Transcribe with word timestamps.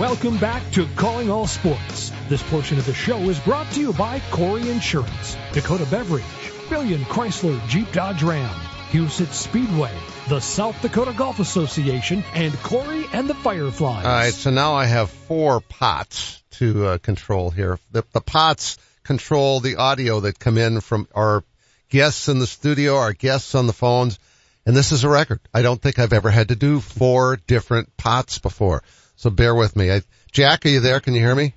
Welcome 0.00 0.38
back 0.38 0.62
to 0.72 0.88
Calling 0.96 1.30
All 1.30 1.46
Sports. 1.46 2.10
This 2.30 2.42
portion 2.44 2.78
of 2.78 2.86
the 2.86 2.94
show 2.94 3.18
is 3.28 3.38
brought 3.38 3.70
to 3.72 3.80
you 3.80 3.92
by 3.92 4.20
Kouri 4.30 4.66
Insurance, 4.70 5.36
Dakota 5.52 5.84
Beverage, 5.90 6.24
Billion 6.70 7.02
Chrysler 7.02 7.60
Jeep 7.68 7.92
Dodge 7.92 8.22
Ram, 8.22 8.48
Huset 8.92 9.30
Speedway, 9.30 9.92
the 10.30 10.40
South 10.40 10.80
Dakota 10.80 11.12
Golf 11.14 11.38
Association, 11.38 12.24
and 12.32 12.54
Corey 12.62 13.04
and 13.12 13.28
the 13.28 13.34
Fireflies. 13.34 14.06
All 14.06 14.10
right, 14.10 14.32
so 14.32 14.48
now 14.48 14.72
I 14.72 14.86
have 14.86 15.10
four 15.10 15.60
pots 15.60 16.42
to 16.52 16.86
uh, 16.86 16.98
control 16.98 17.50
here. 17.50 17.78
The, 17.90 18.02
the 18.14 18.22
pots 18.22 18.78
control 19.02 19.60
the 19.60 19.76
audio 19.76 20.20
that 20.20 20.38
come 20.38 20.56
in 20.56 20.80
from 20.80 21.08
our 21.14 21.44
guests 21.90 22.30
in 22.30 22.38
the 22.38 22.46
studio, 22.46 22.96
our 22.96 23.12
guests 23.12 23.54
on 23.54 23.66
the 23.66 23.74
phones, 23.74 24.18
and 24.64 24.74
this 24.74 24.92
is 24.92 25.04
a 25.04 25.10
record. 25.10 25.40
I 25.52 25.60
don't 25.60 25.82
think 25.82 25.98
I've 25.98 26.14
ever 26.14 26.30
had 26.30 26.48
to 26.48 26.56
do 26.56 26.80
four 26.80 27.36
different 27.36 27.94
pots 27.98 28.38
before. 28.38 28.82
So 29.20 29.28
bear 29.28 29.54
with 29.54 29.76
me. 29.76 29.92
I, 29.92 30.00
Jack, 30.32 30.64
are 30.64 30.70
you 30.70 30.80
there? 30.80 30.98
Can 30.98 31.12
you 31.12 31.20
hear 31.20 31.34
me? 31.34 31.52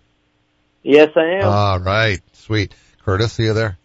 Yes, 0.81 1.11
I 1.15 1.39
am. 1.39 1.45
All 1.45 1.79
right. 1.79 2.19
Sweet. 2.33 2.75
Curtis, 3.05 3.39
are 3.39 3.43
you 3.43 3.53
there? 3.53 3.77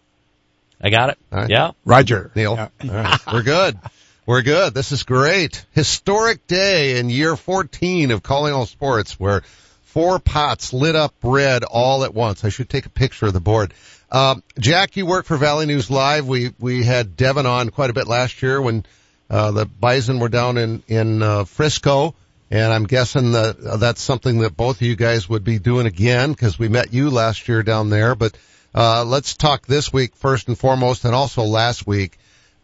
I 0.81 0.89
got 0.89 1.11
it. 1.11 1.17
All 1.31 1.39
right. 1.39 1.49
Yeah. 1.49 1.71
Roger. 1.85 2.29
Neil. 2.35 2.55
Yeah. 2.55 2.67
All 2.83 2.89
right. 2.89 3.19
We're 3.31 3.43
good. 3.43 3.79
We're 4.25 4.41
good. 4.41 4.73
This 4.73 4.91
is 4.91 5.03
great. 5.03 5.65
Historic 5.71 6.45
day 6.45 6.99
in 6.99 7.09
year 7.09 7.37
14 7.37 8.11
of 8.11 8.21
Calling 8.21 8.53
All 8.53 8.65
Sports 8.65 9.17
where 9.17 9.43
four 9.83 10.19
pots 10.19 10.73
lit 10.73 10.97
up 10.97 11.13
red 11.23 11.63
all 11.63 12.03
at 12.03 12.13
once. 12.13 12.43
I 12.43 12.49
should 12.49 12.69
take 12.69 12.85
a 12.85 12.89
picture 12.89 13.27
of 13.27 13.33
the 13.33 13.39
board. 13.39 13.73
Um, 14.11 14.43
Jack, 14.59 14.97
you 14.97 15.05
work 15.05 15.23
for 15.23 15.37
Valley 15.37 15.67
News 15.67 15.89
Live. 15.89 16.27
We, 16.27 16.51
we 16.59 16.83
had 16.83 17.15
Devin 17.15 17.45
on 17.45 17.69
quite 17.69 17.91
a 17.91 17.93
bit 17.93 18.07
last 18.07 18.41
year 18.43 18.61
when, 18.61 18.85
uh, 19.29 19.51
the 19.51 19.65
Bison 19.65 20.19
were 20.19 20.27
down 20.27 20.57
in, 20.57 20.83
in, 20.89 21.23
uh, 21.23 21.45
Frisco. 21.45 22.13
And 22.51 22.73
I'm 22.73 22.85
guessing 22.85 23.33
that 23.33 23.59
uh, 23.59 23.77
that's 23.77 24.01
something 24.01 24.39
that 24.39 24.57
both 24.57 24.77
of 24.77 24.81
you 24.81 24.95
guys 24.95 25.29
would 25.29 25.43
be 25.43 25.59
doing 25.59 25.85
again 25.85 26.31
because 26.31 26.57
we 26.57 26.67
met 26.67 26.93
you 26.93 27.09
last 27.09 27.47
year 27.47 27.61
down 27.61 27.89
there. 27.89 28.15
But, 28.15 28.37
uh, 28.73 29.03
let's 29.05 29.35
talk 29.35 29.65
this 29.65 29.93
week 29.93 30.15
first 30.15 30.47
and 30.47 30.57
foremost 30.57 31.05
and 31.05 31.13
also 31.13 31.43
last 31.43 31.85
week. 31.85 32.17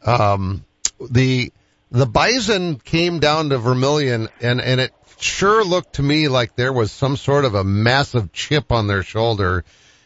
Um, 0.04 0.66
the, 1.00 1.52
the 1.92 2.06
Bison 2.06 2.80
came 2.80 3.20
down 3.20 3.50
to 3.50 3.58
Vermilion 3.58 4.30
and, 4.42 4.60
and 4.60 4.82
it 4.82 4.94
sure 5.20 5.64
looked 5.64 5.94
to 5.94 6.04
me 6.04 6.28
like 6.30 6.56
there 6.56 6.74
was 6.74 6.92
some 6.92 7.16
sort 7.16 7.46
of 7.46 7.56
a 7.56 7.64
massive 7.64 8.32
chip 8.34 8.72
on 8.72 8.88
their 8.88 9.04
shoulder. 9.04 9.66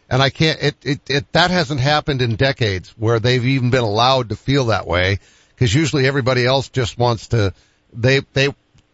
And 0.09 0.21
I 0.21 0.29
can't, 0.29 0.61
it, 0.61 0.75
it, 0.83 1.09
it, 1.09 1.31
that 1.33 1.51
hasn't 1.51 1.79
happened 1.79 2.21
in 2.21 2.35
decades 2.35 2.89
where 2.97 3.19
they've 3.19 3.45
even 3.45 3.69
been 3.69 3.83
allowed 3.83 4.29
to 4.29 4.35
feel 4.35 4.65
that 4.65 4.87
way. 4.87 5.19
Cause 5.57 5.73
usually 5.73 6.07
everybody 6.07 6.45
else 6.45 6.69
just 6.69 6.97
wants 6.97 7.29
to, 7.29 7.53
they, 7.93 8.21
they, 8.33 8.49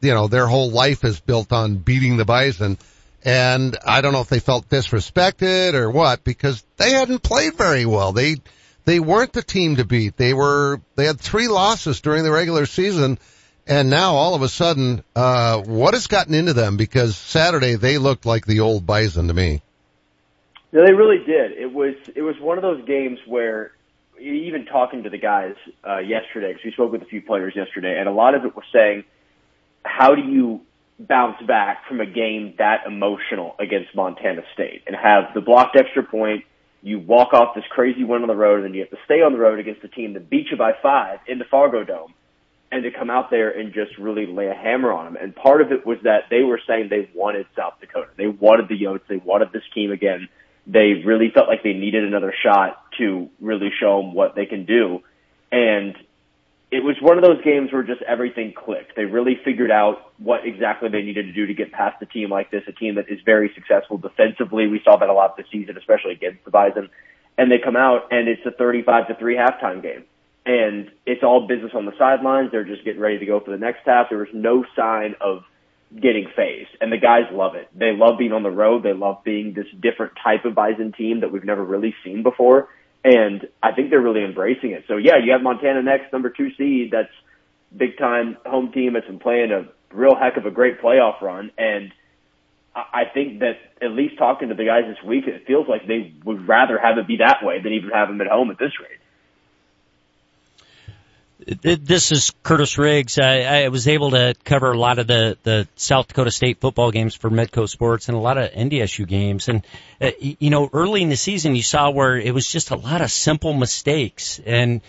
you 0.06 0.14
know, 0.14 0.28
their 0.28 0.48
whole 0.48 0.70
life 0.70 1.04
is 1.04 1.20
built 1.20 1.52
on 1.52 1.78
beating 1.78 2.18
the 2.18 2.26
Bison. 2.26 2.78
And 3.24 3.76
I 3.86 4.02
don't 4.02 4.14
know 4.14 4.22
if 4.22 4.30
they 4.30 4.40
felt 4.40 4.70
disrespected 4.70 5.74
or 5.74 5.90
what 5.90 6.24
because 6.24 6.64
they 6.78 6.92
hadn't 6.92 7.24
played 7.24 7.56
very 7.56 7.86
well. 7.86 8.12
They, 8.12 8.38
they 8.86 9.00
weren't 9.00 9.34
the 9.34 9.42
team 9.42 9.78
to 9.78 9.86
beat. 9.86 10.16
They 10.16 10.34
were, 10.34 10.80
they 10.96 11.06
had 11.06 11.20
three 11.20 11.48
losses 11.48 12.02
during 12.02 12.24
the 12.24 12.32
regular 12.32 12.68
season. 12.68 13.18
And 13.68 13.90
now 13.90 14.14
all 14.14 14.36
of 14.36 14.44
a 14.44 14.50
sudden, 14.50 15.04
uh, 15.16 15.60
what 15.64 15.96
has 15.96 16.06
gotten 16.06 16.36
into 16.36 16.54
them? 16.54 16.78
Because 16.78 17.18
Saturday 17.18 17.76
they 17.76 17.98
looked 17.98 18.28
like 18.28 18.46
the 18.46 18.60
old 18.60 18.86
Bison 18.86 19.28
to 19.28 19.34
me. 19.34 19.64
No, 20.72 20.86
they 20.86 20.94
really 20.94 21.26
did. 21.26 21.54
It 21.54 21.74
was 21.74 21.96
it 22.14 22.22
was 22.22 22.36
one 22.40 22.60
of 22.60 22.62
those 22.62 22.86
games 22.86 23.18
where 23.26 23.72
even 24.20 24.66
talking 24.66 25.04
to 25.04 25.10
the 25.10 25.18
guys 25.18 25.56
uh, 25.88 25.98
yesterday, 25.98 26.50
because 26.50 26.66
we 26.66 26.72
spoke 26.74 26.92
with 26.92 27.02
a 27.02 27.06
few 27.06 27.22
players 27.22 27.56
yesterday, 27.56 27.98
and 27.98 28.08
a 28.08 28.12
lot 28.12 28.36
of 28.36 28.46
it 28.46 28.56
was 28.56 28.66
saying, 28.72 29.04
how 29.86 30.16
do 30.16 30.22
you 30.22 30.62
bounce 31.00 31.42
back 31.46 31.88
from 31.88 32.00
a 32.00 32.06
game 32.06 32.56
that 32.58 32.88
emotional 32.88 33.56
against 33.60 33.96
Montana 33.96 34.42
State 34.54 34.84
and 34.88 34.96
have 34.96 35.34
the 35.34 35.42
blocked 35.42 35.78
extra 35.78 36.04
point? 36.04 36.44
You 36.82 37.00
walk 37.00 37.34
off 37.34 37.56
this 37.56 37.64
crazy 37.70 38.04
win 38.04 38.22
on 38.22 38.28
the 38.28 38.36
road, 38.36 38.58
and 38.58 38.66
then 38.66 38.74
you 38.76 38.82
have 38.82 38.92
to 38.92 38.98
stay 39.06 39.22
on 39.22 39.34
the 39.34 39.40
road 39.40 39.60
against 39.60 39.84
a 39.84 39.88
team 39.88 40.14
that 40.14 40.30
beat 40.30 40.48
you 40.52 40.58
by 40.58 40.74
five 40.84 41.20
in 41.28 41.40
the 41.40 41.46
Fargo 41.46 41.84
Dome, 41.84 42.14
and 42.72 42.84
to 42.84 42.92
come 42.92 43.10
out 43.10 43.32
there 43.32 43.50
and 43.50 43.74
just 43.74 43.98
really 43.98 44.28
lay 44.28 44.48
a 44.48 44.54
hammer 44.54 44.94
on 44.94 45.06
them. 45.06 45.18
And 45.22 45.36
part 45.36 45.62
of 45.62 45.72
it 45.72 45.86
was 45.86 45.98
that 46.04 46.26
they 46.30 46.42
were 46.42 46.60
saying 46.68 46.90
they 46.90 47.10
wanted 47.16 47.48
South 47.56 47.74
Dakota, 47.80 48.12
they 48.18 48.28
wanted 48.28 48.68
the 48.68 48.80
Yotes, 48.80 49.08
they 49.10 49.18
wanted 49.18 49.52
this 49.52 49.64
team 49.74 49.92
again 49.92 50.30
they 50.68 51.02
really 51.06 51.30
felt 51.34 51.48
like 51.48 51.64
they 51.64 51.74
needed 51.74 52.04
another 52.04 52.34
shot 52.44 52.82
to 52.98 53.30
really 53.40 53.70
show 53.80 54.02
them 54.02 54.14
what 54.14 54.36
they 54.36 54.46
can 54.46 54.66
do. 54.66 55.02
And 55.52 55.96
one 57.06 57.18
of 57.18 57.24
those 57.24 57.42
games 57.44 57.72
where 57.72 57.84
just 57.84 58.02
everything 58.02 58.54
clicked. 58.54 58.96
They 58.96 59.06
really 59.06 59.40
figured 59.46 59.70
out 59.70 60.12
what 60.18 60.46
exactly 60.46 60.90
they 60.90 61.04
needed 61.04 61.28
to 61.28 61.34
do 61.34 61.46
to 61.46 61.54
get 61.54 61.72
past 61.72 62.02
a 62.02 62.06
team 62.08 62.32
like 62.32 62.50
this, 62.50 62.64
a 62.68 62.72
team 62.72 62.96
that 62.96 63.10
is 63.10 63.20
very 63.24 63.52
successful 63.54 63.98
defensively. 63.98 64.68
We 64.68 64.82
saw 64.84 64.98
that 64.98 65.08
a 65.08 65.14
lot 65.14 65.38
this 65.38 65.46
season, 65.52 65.78
especially 65.78 66.14
against 66.14 66.44
the 66.44 66.52
Bison. 66.52 66.90
And 67.38 67.52
they 67.52 67.60
come 67.64 67.76
out 67.76 68.08
and 68.12 68.28
it's 68.28 68.46
a 68.46 68.52
35 68.52 69.10
to 69.10 69.16
3 69.16 69.36
halftime 69.36 69.84
game. 69.84 70.04
And 70.48 70.92
it's 71.06 71.24
all 71.24 71.48
business 71.48 71.72
on 71.76 71.86
the 71.86 71.94
sidelines. 71.98 72.52
They're 72.52 72.64
just 72.64 72.84
getting 72.84 73.02
ready 73.02 73.20
to 73.20 73.26
go 73.26 73.40
for 73.40 73.52
the 73.52 73.58
next 73.58 73.82
half. 73.86 74.10
There 74.10 74.18
was 74.18 74.28
no 74.34 74.66
sign 74.76 75.16
of 75.22 75.44
getting 75.94 76.28
phased. 76.36 76.70
And 76.82 76.92
the 76.92 76.98
guys 76.98 77.24
love 77.32 77.56
it. 77.56 77.70
They 77.76 77.92
love 77.96 78.18
being 78.18 78.34
on 78.34 78.44
the 78.44 78.52
road. 78.52 78.84
They 78.84 78.94
love 78.94 79.24
being 79.24 79.54
this 79.54 79.68
different 79.80 80.14
type 80.24 80.46
of 80.46 80.56
Bison 80.56 80.92
team 80.92 81.22
that 81.22 81.32
we've 81.32 81.46
never 81.46 81.64
really 81.64 81.94
seen 82.04 82.24
before. 82.24 82.70
And 83.06 83.48
I 83.62 83.72
think 83.72 83.92
they're 83.92 84.02
really 84.02 84.24
embracing 84.24 84.72
it. 84.72 84.86
So 84.88 84.98
yeah, 84.98 85.18
you 85.24 85.32
have 85.34 85.44
Montana 85.44 85.84
next, 85.84 86.12
number 86.12 86.32
two 86.32 86.50
seed. 86.58 86.90
That's 86.92 87.14
big 87.76 88.00
time 88.00 88.36
home 88.44 88.72
team 88.72 88.94
that's 88.94 89.06
been 89.06 89.20
playing 89.20 89.52
a 89.52 89.68
real 89.96 90.16
heck 90.16 90.38
of 90.38 90.48
a 90.48 90.52
great 90.52 90.82
playoff 90.82 91.22
run. 91.22 91.52
And 91.56 91.92
I 92.76 93.04
think 93.14 93.42
that 93.42 93.58
at 93.80 93.92
least 93.92 94.18
talking 94.18 94.50
to 94.50 94.56
the 94.56 94.66
guys 94.66 94.86
this 94.88 94.98
week, 95.06 95.28
it 95.28 95.46
feels 95.46 95.68
like 95.68 95.86
they 95.88 96.14
would 96.26 96.48
rather 96.48 96.80
have 96.80 96.98
it 96.98 97.06
be 97.06 97.18
that 97.18 97.44
way 97.44 97.62
than 97.62 97.74
even 97.74 97.92
have 97.92 98.08
them 98.08 98.20
at 98.22 98.28
home 98.28 98.50
at 98.50 98.58
this 98.58 98.72
rate. 98.82 99.00
This 101.38 102.14
is 102.14 102.32
Curtis 102.44 102.78
Riggs. 102.78 103.20
I, 103.20 103.64
I 103.64 103.68
was 103.68 103.90
able 103.90 104.12
to 104.12 104.36
cover 104.46 104.72
a 104.72 104.78
lot 104.78 105.00
of 105.00 105.08
the, 105.08 105.38
the 105.44 105.68
South 105.76 106.08
Dakota 106.08 106.32
State 106.32 106.62
football 106.62 106.92
games 106.92 107.14
for 107.14 107.30
Midco 107.30 107.68
Sports 107.68 108.08
and 108.08 108.18
a 108.18 108.22
lot 108.22 108.38
of 108.38 108.52
NDSU 108.52 109.06
games. 109.06 109.50
And, 109.50 109.66
uh, 110.00 110.12
you 110.20 110.50
know, 110.50 110.70
early 110.72 111.02
in 111.02 111.10
the 111.10 111.18
season 111.18 111.56
you 111.56 111.62
saw 111.62 111.90
where 111.90 112.18
it 112.18 112.34
was 112.34 112.50
just 112.50 112.72
a 112.72 112.78
lot 112.78 113.02
of 113.02 113.12
simple 113.12 113.54
mistakes. 113.54 114.40
And 114.46 114.80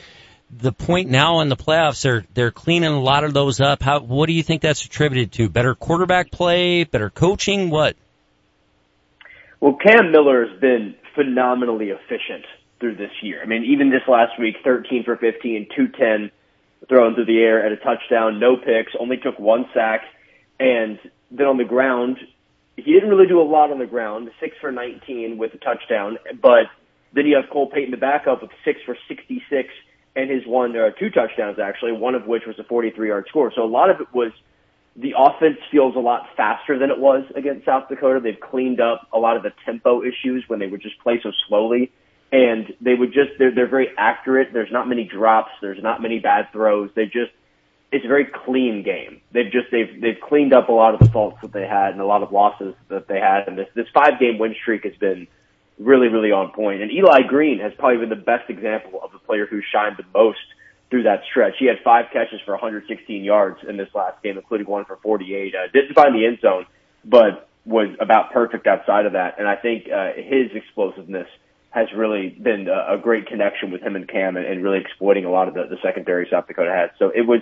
the 0.49 0.71
point 0.71 1.11
now 1.11 1.41
in 1.41 1.49
the 1.49 1.56
playoffs, 1.56 2.03
they're, 2.03 2.25
they're 2.35 2.53
cleaning 2.53 2.93
a 2.93 3.01
lot 3.01 3.25
of 3.25 3.35
those 3.35 3.61
up. 3.61 3.83
How, 3.83 3.99
what 3.99 4.27
do 4.27 4.33
you 4.33 4.45
think 4.45 4.62
that's 4.62 4.85
attributed 4.85 5.33
to? 5.33 5.49
Better 5.49 5.75
quarterback 5.75 6.31
play? 6.31 6.85
Better 6.85 7.11
coaching? 7.11 7.71
What? 7.71 7.97
Well, 9.59 9.77
Cam 9.85 10.12
Miller 10.12 10.47
has 10.47 10.61
been 10.61 10.95
phenomenally 11.17 11.89
efficient 11.89 12.45
through 12.79 12.95
this 12.95 13.11
year. 13.21 13.43
I 13.43 13.47
mean, 13.47 13.65
even 13.65 13.91
this 13.91 14.03
last 14.06 14.39
week, 14.39 14.56
13 14.62 15.03
for 15.03 15.17
15, 15.17 15.69
210 15.75 16.31
thrown 16.88 17.14
through 17.14 17.26
the 17.26 17.38
air 17.38 17.64
at 17.64 17.72
a 17.72 17.76
touchdown, 17.76 18.38
no 18.38 18.56
picks, 18.56 18.92
only 18.98 19.16
took 19.16 19.38
one 19.38 19.66
sack, 19.75 20.03
and 20.60 20.98
then 21.31 21.47
on 21.47 21.56
the 21.56 21.64
ground, 21.64 22.19
he 22.76 22.92
didn't 22.92 23.09
really 23.09 23.26
do 23.26 23.41
a 23.41 23.42
lot 23.42 23.70
on 23.70 23.78
the 23.78 23.87
ground, 23.87 24.31
six 24.41 24.56
for 24.60 24.70
19 24.70 25.38
with 25.38 25.54
a 25.54 25.59
touchdown, 25.59 26.19
but 26.41 26.66
then 27.12 27.26
you 27.26 27.37
have 27.37 27.50
Cole 27.50 27.70
Payton, 27.70 27.91
the 27.91 27.97
backup, 27.97 28.42
with 28.42 28.50
six 28.64 28.81
for 28.84 28.97
66 29.09 29.69
and 30.14 30.31
his 30.31 30.47
one, 30.47 30.76
uh, 30.76 30.91
two 30.98 31.10
touchdowns 31.10 31.59
actually, 31.59 31.92
one 31.92 32.14
of 32.14 32.26
which 32.26 32.42
was 32.47 32.59
a 32.59 32.64
43 32.64 33.08
yard 33.08 33.26
score. 33.28 33.53
So 33.54 33.62
a 33.62 33.66
lot 33.66 33.91
of 33.91 34.00
it 34.00 34.08
was 34.12 34.32
the 34.97 35.14
offense 35.16 35.58
feels 35.70 35.94
a 35.94 36.00
lot 36.00 36.26
faster 36.37 36.78
than 36.78 36.91
it 36.91 36.98
was 36.98 37.25
against 37.34 37.66
South 37.66 37.88
Dakota. 37.88 38.20
They've 38.20 38.41
cleaned 38.41 38.81
up 38.81 39.06
a 39.12 39.19
lot 39.19 39.37
of 39.37 39.43
the 39.43 39.53
tempo 39.64 40.03
issues 40.03 40.44
when 40.48 40.58
they 40.58 40.66
would 40.66 40.81
just 40.81 40.98
play 41.00 41.20
so 41.22 41.32
slowly 41.48 41.93
and 42.32 42.75
they 42.81 42.94
would 42.94 43.12
just 43.12 43.31
they're 43.38 43.54
they're 43.54 43.69
very 43.69 43.88
accurate. 43.97 44.48
There's 44.53 44.72
not 44.72 44.88
many 44.88 45.04
drops. 45.04 45.50
There's 45.60 45.82
not 45.82 46.03
many 46.03 46.19
bad 46.19 46.50
throws. 46.53 46.91
They 46.94 47.04
just 47.04 47.32
it's 47.92 48.04
a 48.04 48.09
very 48.09 48.26
clean 48.26 48.82
game. 48.82 49.20
They've 49.32 49.50
just 49.50 49.66
they've 49.70 50.00
they've 50.00 50.20
cleaned 50.20 50.53
up 50.53 50.69
a 50.69 50.72
lot 50.72 50.94
of 50.94 51.00
the 51.00 51.09
faults 51.10 51.38
that 51.42 51.53
they 51.53 51.66
had 51.66 51.92
and 51.92 52.00
a 52.00 52.06
lot 52.06 52.23
of 52.23 52.32
losses 52.32 52.75
that 52.88 53.06
they 53.08 53.20
had. 53.20 53.46
And 53.46 53.58
this 53.58 53.69
this 53.75 53.87
five 53.94 54.19
game 54.19 54.38
win 54.38 54.55
streak 54.61 54.84
has 54.84 54.94
been 54.96 55.28
really 55.78 56.08
really 56.08 56.32
on 56.32 56.52
point. 56.52 56.82
And 56.82 56.90
Eli 56.90 57.23
Green 57.28 57.61
has 57.61 57.73
probably 57.78 57.99
been 57.99 58.08
the 58.08 58.25
best 58.25 58.50
example 58.50 59.00
of 59.02 59.12
the 59.12 59.19
player 59.19 59.46
who 59.46 59.61
shined 59.72 59.96
the 59.99 60.05
most 60.19 60.38
through 60.90 61.05
that 61.05 61.22
stretch. 61.31 61.55
He 61.58 61.67
had 61.67 61.76
five 61.84 62.06
catches 62.12 62.40
for 62.44 62.52
116 62.52 63.25
yards 63.25 63.58
in 63.69 63.76
this 63.76 63.88
last 63.94 64.22
game, 64.22 64.37
including 64.37 64.67
one 64.67 64.84
for 64.84 64.96
48. 64.96 65.55
Uh, 65.55 65.58
didn't 65.72 65.94
find 65.94 66.14
the 66.14 66.26
end 66.26 66.38
zone, 66.40 66.67
but 67.05 67.49
was 67.64 67.88
about 68.00 68.32
perfect 68.32 68.67
outside 68.67 69.06
of 69.06 69.12
that. 69.14 69.38
And 69.38 69.49
I 69.49 69.56
think 69.56 69.88
uh, 69.90 70.12
his 70.14 70.52
explosiveness 70.55 71.26
has 71.71 71.89
really 71.95 72.29
been 72.31 72.69
a, 72.69 72.97
great 72.97 73.27
connection 73.27 73.71
with 73.71 73.83
him 73.83 73.97
and 73.97 74.09
Cam 74.09 74.37
and, 74.37 74.47
and 74.47 74.63
really 74.63 74.79
exploiting 74.79 75.27
a 75.27 75.31
lot 75.31 75.49
of 75.49 75.55
the, 75.55 75.65
the 75.65 75.77
secondary 75.83 76.27
South 76.31 76.47
Dakota 76.47 76.71
had. 76.71 76.93
So 76.99 77.11
it 77.15 77.27
was, 77.27 77.41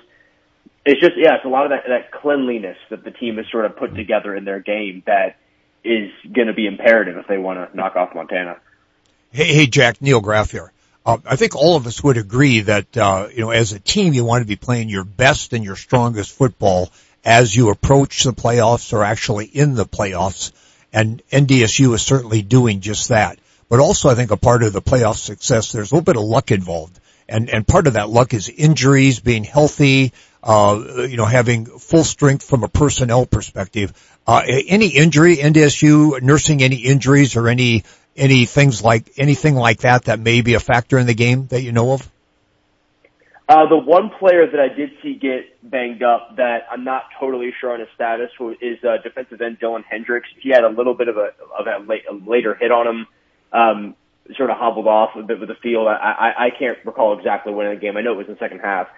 it's 0.84 1.00
just, 1.00 1.12
yeah, 1.16 1.36
it's 1.36 1.44
a 1.44 1.48
lot 1.48 1.64
of 1.64 1.70
that, 1.70 1.84
that 1.88 2.10
cleanliness 2.10 2.76
that 2.90 3.04
the 3.04 3.12
team 3.12 3.36
has 3.36 3.46
sort 3.50 3.64
of 3.64 3.76
put 3.76 3.94
together 3.94 4.34
in 4.34 4.44
their 4.44 4.58
game 4.58 5.04
that 5.06 5.36
is 5.84 6.10
going 6.32 6.48
to 6.48 6.54
be 6.54 6.66
imperative 6.66 7.16
if 7.16 7.28
they 7.28 7.38
want 7.38 7.70
to 7.70 7.76
knock 7.76 7.94
off 7.94 8.14
Montana. 8.14 8.56
Hey, 9.30 9.52
hey, 9.54 9.66
Jack, 9.66 10.02
Neil 10.02 10.20
Graff 10.20 10.50
here. 10.50 10.72
Uh, 11.06 11.18
I 11.26 11.36
think 11.36 11.54
all 11.54 11.76
of 11.76 11.86
us 11.86 12.02
would 12.02 12.16
agree 12.16 12.60
that, 12.60 12.96
uh, 12.96 13.28
you 13.32 13.40
know, 13.40 13.50
as 13.50 13.72
a 13.72 13.78
team, 13.78 14.14
you 14.14 14.24
want 14.24 14.42
to 14.42 14.48
be 14.48 14.56
playing 14.56 14.88
your 14.88 15.04
best 15.04 15.52
and 15.52 15.62
your 15.62 15.76
strongest 15.76 16.32
football 16.32 16.90
as 17.24 17.54
you 17.54 17.70
approach 17.70 18.24
the 18.24 18.32
playoffs 18.32 18.92
or 18.92 19.04
actually 19.04 19.46
in 19.46 19.74
the 19.74 19.86
playoffs. 19.86 20.52
And 20.92 21.22
NDSU 21.30 21.94
is 21.94 22.02
certainly 22.02 22.42
doing 22.42 22.80
just 22.80 23.08
that. 23.10 23.38
But 23.74 23.80
also 23.80 24.08
I 24.08 24.14
think 24.14 24.30
a 24.30 24.36
part 24.36 24.62
of 24.62 24.72
the 24.72 24.80
playoff 24.80 25.16
success, 25.16 25.72
there's 25.72 25.90
a 25.90 25.96
little 25.96 26.04
bit 26.04 26.16
of 26.16 26.22
luck 26.22 26.52
involved. 26.52 27.00
And, 27.28 27.50
and 27.50 27.66
part 27.66 27.88
of 27.88 27.94
that 27.94 28.08
luck 28.08 28.32
is 28.32 28.48
injuries, 28.48 29.18
being 29.18 29.42
healthy, 29.42 30.12
uh, 30.44 30.80
you 31.08 31.16
know, 31.16 31.24
having 31.24 31.66
full 31.66 32.04
strength 32.04 32.44
from 32.44 32.62
a 32.62 32.68
personnel 32.68 33.26
perspective. 33.26 33.92
Uh, 34.28 34.42
any 34.46 34.90
injury, 34.90 35.38
NDSU 35.38 36.22
nursing 36.22 36.62
any 36.62 36.76
injuries 36.76 37.34
or 37.34 37.48
any, 37.48 37.82
any 38.16 38.44
things 38.46 38.80
like, 38.80 39.10
anything 39.16 39.56
like 39.56 39.80
that 39.80 40.04
that 40.04 40.20
may 40.20 40.42
be 40.42 40.54
a 40.54 40.60
factor 40.60 40.96
in 40.96 41.08
the 41.08 41.14
game 41.14 41.48
that 41.48 41.62
you 41.62 41.72
know 41.72 41.94
of? 41.94 42.08
Uh, 43.48 43.68
the 43.68 43.76
one 43.76 44.10
player 44.20 44.46
that 44.48 44.60
I 44.60 44.68
did 44.72 44.90
see 45.02 45.14
get 45.14 45.68
banged 45.68 46.04
up 46.04 46.36
that 46.36 46.68
I'm 46.70 46.84
not 46.84 47.06
totally 47.18 47.52
sure 47.60 47.72
on 47.72 47.80
his 47.80 47.88
status 47.96 48.30
is 48.60 48.78
uh, 48.84 48.98
defensive 49.02 49.40
end 49.40 49.58
Dylan 49.58 49.82
Hendricks. 49.82 50.28
He 50.40 50.50
had 50.50 50.62
a 50.62 50.68
little 50.68 50.94
bit 50.94 51.08
of 51.08 51.16
a 51.16 51.32
of 51.58 51.66
a, 51.66 51.84
late, 51.84 52.04
a 52.08 52.14
later 52.14 52.54
hit 52.54 52.70
on 52.70 52.86
him, 52.86 53.06
um, 53.54 53.94
sort 54.36 54.50
of 54.50 54.56
hobbled 54.56 54.86
off 54.86 55.10
a 55.16 55.22
bit 55.22 55.40
with 55.40 55.48
the 55.48 55.54
field. 55.62 55.88
I, 55.88 55.92
I, 55.94 56.44
I 56.46 56.50
can't 56.50 56.78
recall 56.84 57.18
exactly 57.18 57.52
when 57.52 57.66
in 57.66 57.74
the 57.74 57.80
game. 57.80 57.96
I 57.96 58.02
know 58.02 58.12
it 58.12 58.16
was 58.16 58.26
in 58.26 58.34
the 58.34 58.38
second 58.38 58.60
half. 58.60 58.88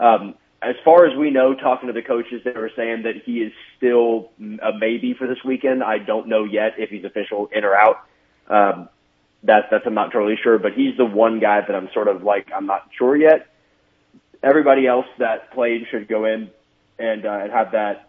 Um, 0.00 0.34
as 0.62 0.74
far 0.84 1.06
as 1.06 1.16
we 1.16 1.30
know, 1.30 1.54
talking 1.54 1.86
to 1.88 1.92
the 1.92 2.02
coaches, 2.02 2.42
they 2.44 2.52
were 2.52 2.70
saying 2.74 3.02
that 3.02 3.14
he 3.24 3.42
is 3.42 3.52
still 3.76 4.30
a 4.40 4.76
maybe 4.76 5.14
for 5.14 5.28
this 5.28 5.38
weekend. 5.44 5.84
I 5.84 5.98
don't 5.98 6.28
know 6.28 6.44
yet 6.44 6.72
if 6.78 6.90
he's 6.90 7.04
official 7.04 7.48
in 7.54 7.64
or 7.64 7.76
out. 7.76 7.96
Um, 8.48 8.88
that's 9.42 9.66
that's 9.70 9.84
I'm 9.86 9.94
not 9.94 10.12
totally 10.12 10.36
sure, 10.42 10.58
but 10.58 10.72
he's 10.72 10.96
the 10.96 11.04
one 11.04 11.38
guy 11.38 11.60
that 11.60 11.74
I'm 11.76 11.88
sort 11.92 12.08
of 12.08 12.22
like 12.22 12.48
I'm 12.54 12.66
not 12.66 12.88
sure 12.98 13.16
yet 13.16 13.46
everybody 14.42 14.86
else 14.86 15.06
that 15.18 15.52
played 15.52 15.86
should 15.90 16.08
go 16.08 16.24
in 16.24 16.50
and 16.98 17.26
uh, 17.26 17.40
and 17.42 17.52
have 17.52 17.72
that 17.72 18.05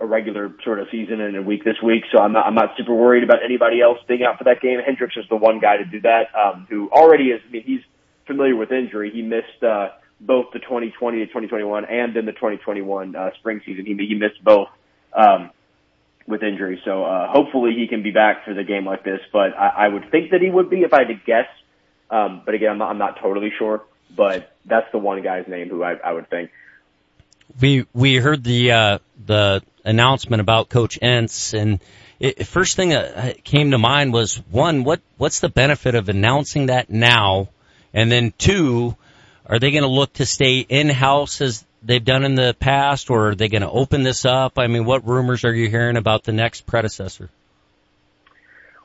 a 0.00 0.06
regular 0.06 0.52
sort 0.64 0.80
of 0.80 0.88
season 0.90 1.20
and 1.20 1.36
a 1.36 1.42
week 1.42 1.64
this 1.64 1.76
week. 1.82 2.04
So 2.12 2.18
I'm 2.18 2.32
not 2.32 2.46
I'm 2.46 2.54
not 2.54 2.70
super 2.76 2.94
worried 2.94 3.24
about 3.24 3.44
anybody 3.44 3.80
else 3.80 3.98
being 4.08 4.22
out 4.22 4.38
for 4.38 4.44
that 4.44 4.60
game. 4.60 4.80
Hendricks 4.84 5.16
is 5.16 5.24
the 5.28 5.36
one 5.36 5.60
guy 5.60 5.76
to 5.76 5.84
do 5.84 6.00
that, 6.02 6.34
um, 6.34 6.66
who 6.68 6.90
already 6.90 7.24
is. 7.24 7.40
I 7.46 7.50
mean, 7.50 7.62
he's 7.64 7.80
familiar 8.26 8.56
with 8.56 8.72
injury. 8.72 9.10
He 9.12 9.22
missed 9.22 9.62
uh, 9.62 9.90
both 10.20 10.46
the 10.52 10.58
2020 10.58 11.18
to 11.18 11.26
2021 11.26 11.84
and 11.84 12.14
then 12.14 12.26
the 12.26 12.32
2021 12.32 13.14
uh, 13.14 13.30
spring 13.38 13.60
season. 13.64 13.86
He 13.86 13.94
he 14.06 14.14
missed 14.14 14.42
both. 14.42 14.68
Um, 15.12 15.50
with 16.26 16.42
injury, 16.42 16.80
so 16.86 17.04
uh, 17.04 17.30
hopefully 17.30 17.72
he 17.76 17.86
can 17.86 18.02
be 18.02 18.10
back 18.10 18.46
for 18.46 18.54
the 18.54 18.64
game 18.64 18.86
like 18.86 19.04
this. 19.04 19.20
But 19.30 19.52
I, 19.58 19.84
I 19.84 19.88
would 19.88 20.10
think 20.10 20.30
that 20.30 20.40
he 20.40 20.48
would 20.48 20.70
be 20.70 20.78
if 20.78 20.94
I 20.94 21.00
had 21.00 21.08
to 21.08 21.20
guess. 21.26 21.44
Um, 22.08 22.40
but 22.46 22.54
again, 22.54 22.70
I'm 22.70 22.78
not, 22.78 22.88
I'm 22.88 22.96
not 22.96 23.20
totally 23.20 23.52
sure 23.58 23.82
but 24.16 24.54
that's 24.64 24.90
the 24.92 24.98
one 24.98 25.22
guy's 25.22 25.46
name 25.48 25.68
who 25.68 25.82
I, 25.82 25.94
I 25.94 26.12
would 26.12 26.28
think. 26.30 26.50
We 27.60 27.86
we 27.92 28.16
heard 28.16 28.42
the 28.42 28.72
uh, 28.72 28.98
the 29.26 29.62
announcement 29.84 30.40
about 30.40 30.68
Coach 30.68 30.98
Entz, 31.00 31.58
and 31.58 31.80
it, 32.18 32.46
first 32.46 32.76
thing 32.76 32.90
that 32.90 33.44
came 33.44 33.70
to 33.72 33.78
mind 33.78 34.12
was 34.12 34.36
one, 34.50 34.84
what 34.84 35.00
what's 35.16 35.40
the 35.40 35.48
benefit 35.48 35.94
of 35.94 36.08
announcing 36.08 36.66
that 36.66 36.90
now, 36.90 37.48
and 37.92 38.10
then 38.10 38.32
two, 38.38 38.96
are 39.46 39.58
they 39.58 39.70
going 39.70 39.82
to 39.82 39.88
look 39.88 40.12
to 40.14 40.26
stay 40.26 40.58
in 40.60 40.88
house 40.88 41.40
as 41.40 41.64
they've 41.82 42.04
done 42.04 42.24
in 42.24 42.34
the 42.34 42.56
past, 42.58 43.10
or 43.10 43.30
are 43.30 43.34
they 43.34 43.48
going 43.48 43.62
to 43.62 43.70
open 43.70 44.02
this 44.02 44.24
up? 44.24 44.58
I 44.58 44.66
mean, 44.66 44.84
what 44.84 45.06
rumors 45.06 45.44
are 45.44 45.54
you 45.54 45.68
hearing 45.68 45.96
about 45.96 46.24
the 46.24 46.32
next 46.32 46.66
predecessor? 46.66 47.28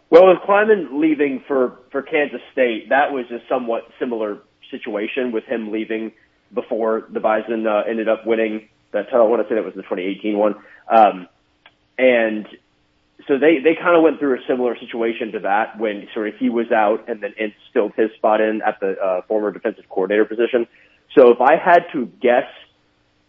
Well, 0.10 0.28
with 0.28 0.40
Klieman 0.40 1.00
leaving 1.00 1.44
for 1.48 1.78
for 1.92 2.02
Kansas 2.02 2.42
State, 2.52 2.90
that 2.90 3.12
was 3.12 3.26
a 3.32 3.40
somewhat 3.48 3.84
similar 4.00 4.40
situation 4.72 5.32
with 5.32 5.46
him 5.46 5.72
leaving 5.72 6.12
before 6.54 7.06
the 7.10 7.20
Bison 7.20 7.68
uh, 7.68 7.84
ended 7.88 8.10
up 8.10 8.26
winning 8.26 8.70
that 8.92 9.06
title. 9.06 9.26
I 9.26 9.30
want 9.30 9.44
to 9.44 9.50
say 9.50 9.56
that 9.56 9.66
was 9.66 9.76
the 9.76 9.84
2018 9.84 10.38
one. 10.38 10.56
Um, 10.90 11.28
and 11.98 12.48
so 13.28 13.38
they, 13.38 13.60
they 13.64 13.76
kind 13.76 13.96
of 13.96 14.04
went 14.04 14.20
through 14.20 14.36
a 14.36 14.44
similar 14.48 14.78
situation 14.80 15.34
to 15.34 15.40
that 15.40 15.78
when 15.78 16.08
sort 16.14 16.30
of 16.30 16.36
he 16.40 16.50
was 16.50 16.72
out 16.72 17.10
and 17.10 17.22
then 17.22 17.34
instilled 17.38 17.94
his 17.96 18.12
spot 18.16 18.42
in 18.42 18.62
at 18.66 18.80
the 18.80 18.98
uh, 18.98 19.22
former 19.28 19.52
defensive 19.52 19.86
coordinator 19.90 20.26
position. 20.26 20.68
So 21.16 21.32
if 21.32 21.42
I 21.42 21.58
had 21.58 21.86
to 21.94 22.06
guess, 22.22 22.48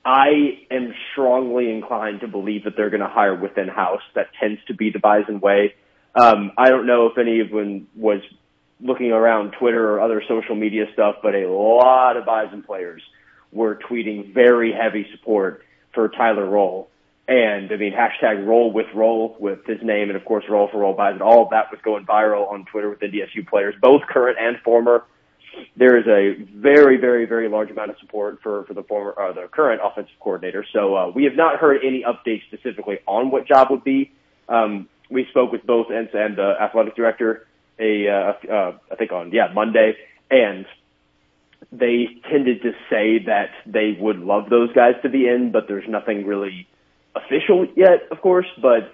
I 0.05 0.61
am 0.71 0.95
strongly 1.13 1.71
inclined 1.71 2.21
to 2.21 2.29
believe 2.29 2.65
that 2.65 2.77
they're 2.77 2.91
going 2.91 3.03
to 3.03 3.09
hire 3.09 3.35
within 3.35 3.69
house. 3.69 4.03
That 4.15 4.29
tends 4.41 4.61
to 4.69 4.75
be 4.75 4.91
the 4.91 4.99
Bison 4.99 5.41
way. 5.41 5.75
Um, 6.15 6.53
I 6.57 6.71
don't 6.71 6.87
know 6.87 7.07
if 7.07 7.19
anyone 7.19 7.87
was 7.95 8.21
looking 8.81 9.13
around 9.13 9.53
Twitter 9.59 9.95
or 9.95 10.01
other 10.01 10.23
social 10.27 10.55
media 10.55 10.87
stuff, 10.93 11.17
but 11.23 11.35
a 11.35 11.47
lot 11.49 12.17
of 12.17 12.25
Bison 12.25 12.63
players 12.63 13.03
were 13.53 13.77
tweeting 13.77 14.33
very 14.33 14.73
heavy 14.73 15.07
support 15.13 15.65
for 15.93 16.09
Tyler 16.09 16.47
Roehl. 16.47 16.87
And 17.29 17.71
I 17.71 17.77
mean, 17.77 17.93
hashtag 17.93 18.45
roll 18.45 18.73
with 18.73 18.87
roll 18.95 19.37
with 19.39 19.65
his 19.65 19.79
name 19.83 20.09
and 20.09 20.17
of 20.17 20.25
course 20.25 20.45
roll 20.49 20.69
for 20.69 20.79
roll 20.79 20.95
Bison. 20.95 21.23
All 21.23 21.45
of 21.45 21.51
that 21.51 21.71
was 21.71 21.81
going 21.83 22.05
viral 22.05 22.51
on 22.51 22.65
Twitter 22.65 22.91
with 22.91 23.01
NDSU 23.01 23.47
players, 23.49 23.75
both 23.81 24.03
current 24.09 24.37
and 24.41 24.57
former. 24.65 25.05
There 25.77 25.97
is 25.97 26.07
a 26.07 26.43
very, 26.57 26.97
very, 26.97 27.27
very 27.27 27.49
large 27.49 27.71
amount 27.71 27.91
of 27.91 27.99
support 27.99 28.41
for, 28.43 28.65
for 28.65 28.75
the 28.75 28.83
former, 28.85 29.15
uh, 29.19 29.33
the 29.33 29.49
current 29.49 29.81
offensive 29.85 30.15
coordinator. 30.21 30.65
So, 30.73 30.95
uh, 30.95 31.11
we 31.11 31.25
have 31.25 31.35
not 31.35 31.57
heard 31.57 31.81
any 31.85 32.05
updates 32.05 32.43
specifically 32.47 32.99
on 33.07 33.31
what 33.31 33.47
job 33.47 33.69
would 33.71 33.83
be. 33.83 34.13
Um, 34.49 34.89
we 35.09 35.27
spoke 35.31 35.51
with 35.51 35.67
both 35.67 35.89
Entz 35.89 36.15
and 36.15 36.37
the 36.37 36.55
athletic 36.61 36.95
director 36.95 37.47
a 37.81 38.09
uh, 38.09 38.53
uh, 38.53 38.73
I 38.93 38.95
think 38.97 39.11
on 39.11 39.33
yeah 39.33 39.49
Monday, 39.53 39.97
and 40.31 40.67
they 41.73 42.07
tended 42.31 42.63
to 42.63 42.73
say 42.89 43.25
that 43.27 43.51
they 43.67 43.97
would 43.99 44.19
love 44.19 44.51
those 44.51 44.73
guys 44.73 44.95
to 45.03 45.09
be 45.09 45.29
in, 45.29 45.53
but 45.53 45.69
there's 45.69 45.89
nothing 45.89 46.27
really 46.27 46.67
official 47.15 47.67
yet, 47.77 48.09
of 48.11 48.21
course. 48.21 48.47
But 48.61 48.93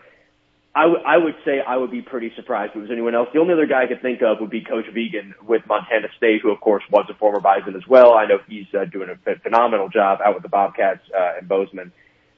I, 0.74 0.82
w- 0.82 1.02
I 1.06 1.16
would 1.16 1.36
say 1.44 1.60
I 1.66 1.76
would 1.76 1.90
be 1.90 2.02
pretty 2.02 2.32
surprised 2.36 2.72
if 2.72 2.76
it 2.76 2.80
was 2.80 2.90
anyone 2.90 3.14
else. 3.14 3.28
The 3.32 3.40
only 3.40 3.54
other 3.54 3.66
guy 3.66 3.84
I 3.84 3.86
could 3.86 4.02
think 4.02 4.20
of 4.22 4.40
would 4.40 4.50
be 4.50 4.62
Coach 4.62 4.84
Vigen 4.92 5.32
with 5.42 5.62
Montana 5.66 6.08
State, 6.16 6.42
who 6.42 6.50
of 6.50 6.60
course 6.60 6.82
was 6.90 7.06
a 7.08 7.14
former 7.14 7.40
Bison 7.40 7.74
as 7.76 7.86
well. 7.88 8.12
I 8.14 8.26
know 8.26 8.38
he's 8.46 8.66
uh, 8.74 8.84
doing 8.84 9.08
a 9.08 9.36
phenomenal 9.40 9.88
job 9.88 10.18
out 10.24 10.34
with 10.34 10.42
the 10.42 10.50
Bobcats 10.50 11.00
uh, 11.16 11.38
and 11.38 11.48
Bozeman. 11.48 11.92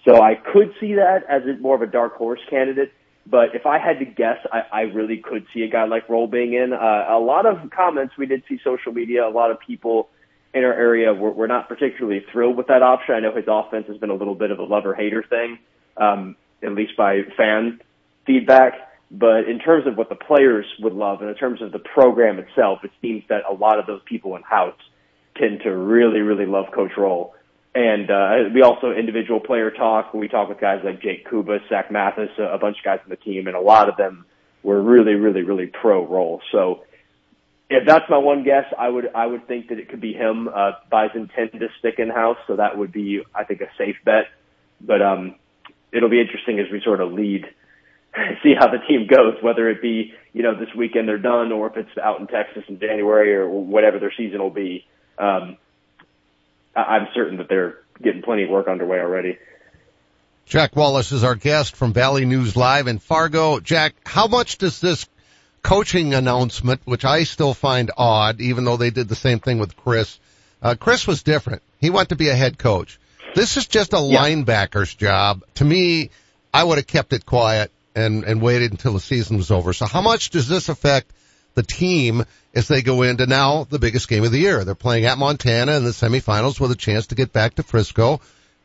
So 0.04 0.22
I 0.22 0.34
could 0.36 0.72
see 0.78 0.94
that 0.94 1.24
as 1.28 1.42
a, 1.42 1.60
more 1.60 1.74
of 1.74 1.82
a 1.82 1.86
dark 1.86 2.14
horse 2.16 2.40
candidate. 2.48 2.92
But 3.26 3.54
if 3.54 3.66
I 3.66 3.78
had 3.78 3.98
to 3.98 4.04
guess, 4.04 4.38
I, 4.52 4.62
I 4.72 4.80
really 4.82 5.18
could 5.18 5.44
see 5.52 5.62
a 5.62 5.68
guy 5.68 5.84
like 5.84 6.06
Roehl 6.06 6.30
being 6.30 6.54
in. 6.54 6.72
Uh, 6.72 7.06
a 7.10 7.18
lot 7.18 7.44
of 7.44 7.70
comments 7.70 8.14
we 8.16 8.26
did 8.26 8.42
see 8.48 8.58
social 8.62 8.92
media. 8.92 9.26
A 9.26 9.28
lot 9.28 9.50
of 9.50 9.58
people 9.58 10.08
in 10.54 10.64
our 10.64 10.72
area 10.72 11.12
we're 11.12 11.46
not 11.46 11.68
particularly 11.68 12.24
thrilled 12.32 12.56
with 12.56 12.68
that 12.68 12.82
option. 12.82 13.14
I 13.14 13.20
know 13.20 13.34
his 13.34 13.44
offense 13.48 13.86
has 13.88 13.98
been 13.98 14.10
a 14.10 14.14
little 14.14 14.34
bit 14.34 14.50
of 14.50 14.58
a 14.58 14.64
lover 14.64 14.94
hater 14.94 15.22
thing, 15.22 15.58
um, 15.96 16.36
at 16.62 16.72
least 16.72 16.96
by 16.96 17.22
fan 17.36 17.80
feedback. 18.26 18.74
But 19.10 19.48
in 19.48 19.58
terms 19.58 19.86
of 19.86 19.96
what 19.96 20.08
the 20.08 20.14
players 20.14 20.66
would 20.80 20.92
love, 20.92 21.20
and 21.20 21.30
in 21.30 21.36
terms 21.36 21.62
of 21.62 21.72
the 21.72 21.78
program 21.78 22.38
itself, 22.38 22.80
it 22.84 22.90
seems 23.00 23.24
that 23.28 23.42
a 23.48 23.54
lot 23.54 23.78
of 23.78 23.86
those 23.86 24.02
people 24.04 24.36
in 24.36 24.42
house 24.42 24.78
tend 25.36 25.60
to 25.62 25.70
really, 25.70 26.20
really 26.20 26.46
love 26.46 26.66
Coach 26.74 26.92
Roehl. 26.96 27.30
And 27.74 28.10
uh, 28.10 28.50
we 28.52 28.62
also 28.62 28.90
individual 28.90 29.40
player 29.40 29.70
talk. 29.70 30.12
We 30.12 30.28
talk 30.28 30.48
with 30.48 30.60
guys 30.60 30.80
like 30.84 31.00
Jake 31.00 31.28
Kuba, 31.28 31.58
Zach 31.68 31.90
Mathis, 31.90 32.30
a 32.38 32.58
bunch 32.58 32.78
of 32.78 32.84
guys 32.84 32.98
on 33.04 33.10
the 33.10 33.16
team, 33.16 33.46
and 33.46 33.56
a 33.56 33.60
lot 33.60 33.88
of 33.88 33.96
them 33.96 34.26
were 34.62 34.82
really, 34.82 35.14
really, 35.14 35.42
really 35.42 35.66
pro 35.66 36.06
Roehl. 36.06 36.40
So 36.50 36.84
if 37.70 37.86
that's 37.86 38.08
my 38.08 38.16
one 38.16 38.44
guess, 38.44 38.64
I 38.78 38.88
would 38.88 39.10
I 39.14 39.26
would 39.26 39.46
think 39.46 39.68
that 39.68 39.78
it 39.78 39.88
could 39.88 40.00
be 40.00 40.14
him. 40.14 40.48
Uh, 40.48 40.72
Bison 40.90 41.30
tend 41.34 41.52
to 41.52 41.68
stick 41.78 41.96
in 41.98 42.08
house, 42.08 42.38
so 42.46 42.56
that 42.56 42.78
would 42.78 42.92
be 42.92 43.22
I 43.34 43.44
think 43.44 43.60
a 43.60 43.68
safe 43.76 43.96
bet. 44.04 44.24
But 44.80 45.02
um, 45.02 45.34
it'll 45.92 46.08
be 46.08 46.20
interesting 46.20 46.58
as 46.60 46.66
we 46.72 46.80
sort 46.82 47.00
of 47.00 47.12
lead, 47.12 47.44
see 48.42 48.54
how 48.58 48.68
the 48.68 48.78
team 48.88 49.06
goes. 49.06 49.34
Whether 49.42 49.68
it 49.68 49.82
be 49.82 50.14
you 50.32 50.42
know 50.42 50.58
this 50.58 50.74
weekend 50.74 51.08
they're 51.08 51.18
done, 51.18 51.52
or 51.52 51.66
if 51.68 51.76
it's 51.76 51.98
out 51.98 52.20
in 52.20 52.26
Texas 52.26 52.64
in 52.68 52.80
January, 52.80 53.34
or 53.34 53.48
whatever 53.48 53.98
their 53.98 54.12
season 54.16 54.40
will 54.40 54.50
be. 54.50 54.86
Um, 55.18 55.58
I'm 56.74 57.08
certain 57.12 57.38
that 57.38 57.48
they're 57.48 57.78
getting 58.00 58.22
plenty 58.22 58.44
of 58.44 58.50
work 58.50 58.68
underway 58.68 59.00
already. 59.00 59.38
Jack 60.46 60.76
Wallace 60.76 61.12
is 61.12 61.24
our 61.24 61.34
guest 61.34 61.76
from 61.76 61.92
Valley 61.92 62.24
News 62.24 62.56
Live 62.56 62.86
in 62.86 63.00
Fargo. 63.00 63.60
Jack, 63.60 63.94
how 64.06 64.28
much 64.28 64.56
does 64.56 64.80
this 64.80 65.06
coaching 65.68 66.14
announcement, 66.14 66.80
which 66.86 67.04
I 67.04 67.24
still 67.24 67.52
find 67.52 67.90
odd, 67.94 68.40
even 68.40 68.64
though 68.64 68.78
they 68.78 68.88
did 68.88 69.06
the 69.06 69.14
same 69.14 69.38
thing 69.38 69.58
with 69.58 69.76
Chris, 69.76 70.18
uh, 70.62 70.74
Chris 70.80 71.06
was 71.06 71.22
different. 71.22 71.62
He 71.78 71.90
went 71.90 72.08
to 72.08 72.16
be 72.16 72.30
a 72.30 72.34
head 72.34 72.56
coach. 72.56 72.98
This 73.34 73.58
is 73.58 73.66
just 73.66 73.92
a 73.92 74.00
yeah. 74.00 74.24
linebacker's 74.24 74.94
job. 74.94 75.42
To 75.56 75.64
me, 75.66 76.08
I 76.54 76.64
would 76.64 76.78
have 76.78 76.86
kept 76.86 77.12
it 77.12 77.26
quiet 77.26 77.70
and, 77.94 78.24
and 78.24 78.40
waited 78.40 78.70
until 78.70 78.94
the 78.94 79.00
season 79.00 79.36
was 79.36 79.50
over. 79.50 79.74
So 79.74 79.84
how 79.84 80.00
much 80.00 80.30
does 80.30 80.48
this 80.48 80.70
affect 80.70 81.12
the 81.54 81.62
team 81.62 82.24
as 82.54 82.68
they 82.68 82.80
go 82.80 83.02
into 83.02 83.26
now 83.26 83.64
the 83.64 83.78
biggest 83.78 84.08
game 84.08 84.24
of 84.24 84.32
the 84.32 84.38
year. 84.38 84.64
They're 84.64 84.74
playing 84.74 85.04
at 85.04 85.18
Montana 85.18 85.76
in 85.76 85.84
the 85.84 85.90
semifinals 85.90 86.58
with 86.58 86.70
a 86.70 86.76
chance 86.76 87.08
to 87.08 87.14
get 87.14 87.32
back 87.32 87.56
to 87.56 87.62
Frisco 87.62 88.20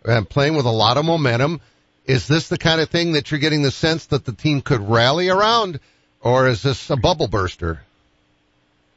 and 0.05 0.29
playing 0.29 0.55
with 0.55 0.65
a 0.65 0.71
lot 0.71 0.97
of 0.97 1.03
momentum. 1.03 1.59
Is 2.05 2.27
this 2.27 2.49
the 2.49 2.57
kind 2.57 2.79
of 2.79 2.89
thing 2.89 3.13
that 3.13 3.29
you're 3.29 3.39
getting 3.39 3.61
the 3.61 3.71
sense 3.71 4.05
that 4.07 4.25
the 4.25 4.31
team 4.31 4.61
could 4.61 4.87
rally 4.87 5.29
around 5.29 5.79
or 6.23 6.47
is 6.47 6.63
this 6.63 6.89
a 6.89 6.95
bubble 6.95 7.27
burster? 7.27 7.81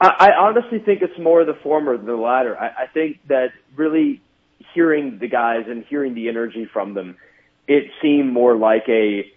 I, 0.00 0.33
honestly 0.38 0.78
think 0.78 1.00
it's 1.00 1.18
more 1.18 1.45
the 1.45 1.54
former 1.54 1.97
than 1.97 2.06
the 2.06 2.16
latter. 2.16 2.56
I, 2.59 2.85
I 2.85 2.87
think 2.87 3.18
that 3.28 3.52
really 3.75 4.21
hearing 4.75 5.18
the 5.18 5.28
guys 5.28 5.64
and 5.68 5.85
hearing 5.85 6.14
the 6.14 6.28
energy 6.28 6.66
from 6.71 6.92
them, 6.92 7.16
it 7.66 7.90
seemed 8.02 8.33
more 8.33 8.56
like 8.56 8.85
a 8.88 9.33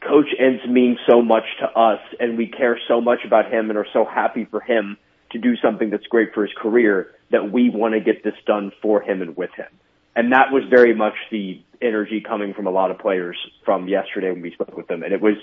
Coach 0.00 0.26
Entz 0.38 0.68
means 0.68 0.98
so 1.08 1.22
much 1.22 1.44
to 1.60 1.66
us, 1.66 2.00
and 2.20 2.36
we 2.36 2.46
care 2.46 2.78
so 2.86 3.00
much 3.00 3.20
about 3.24 3.50
him 3.50 3.70
and 3.70 3.78
are 3.78 3.86
so 3.92 4.04
happy 4.04 4.44
for 4.44 4.60
him 4.60 4.98
to 5.30 5.38
do 5.38 5.56
something 5.56 5.90
that's 5.90 6.06
great 6.06 6.34
for 6.34 6.42
his 6.42 6.54
career 6.56 7.10
that 7.30 7.50
we 7.50 7.70
want 7.70 7.94
to 7.94 8.00
get 8.00 8.22
this 8.22 8.34
done 8.46 8.70
for 8.82 9.00
him 9.00 9.22
and 9.22 9.36
with 9.36 9.50
him. 9.56 9.66
And 10.14 10.32
that 10.32 10.52
was 10.52 10.64
very 10.68 10.94
much 10.94 11.14
the 11.30 11.60
energy 11.80 12.20
coming 12.20 12.54
from 12.54 12.66
a 12.66 12.70
lot 12.70 12.90
of 12.90 12.98
players 12.98 13.36
from 13.64 13.88
yesterday 13.88 14.30
when 14.30 14.42
we 14.42 14.52
spoke 14.52 14.76
with 14.76 14.86
them. 14.86 15.02
And 15.02 15.12
it 15.12 15.20
was, 15.20 15.34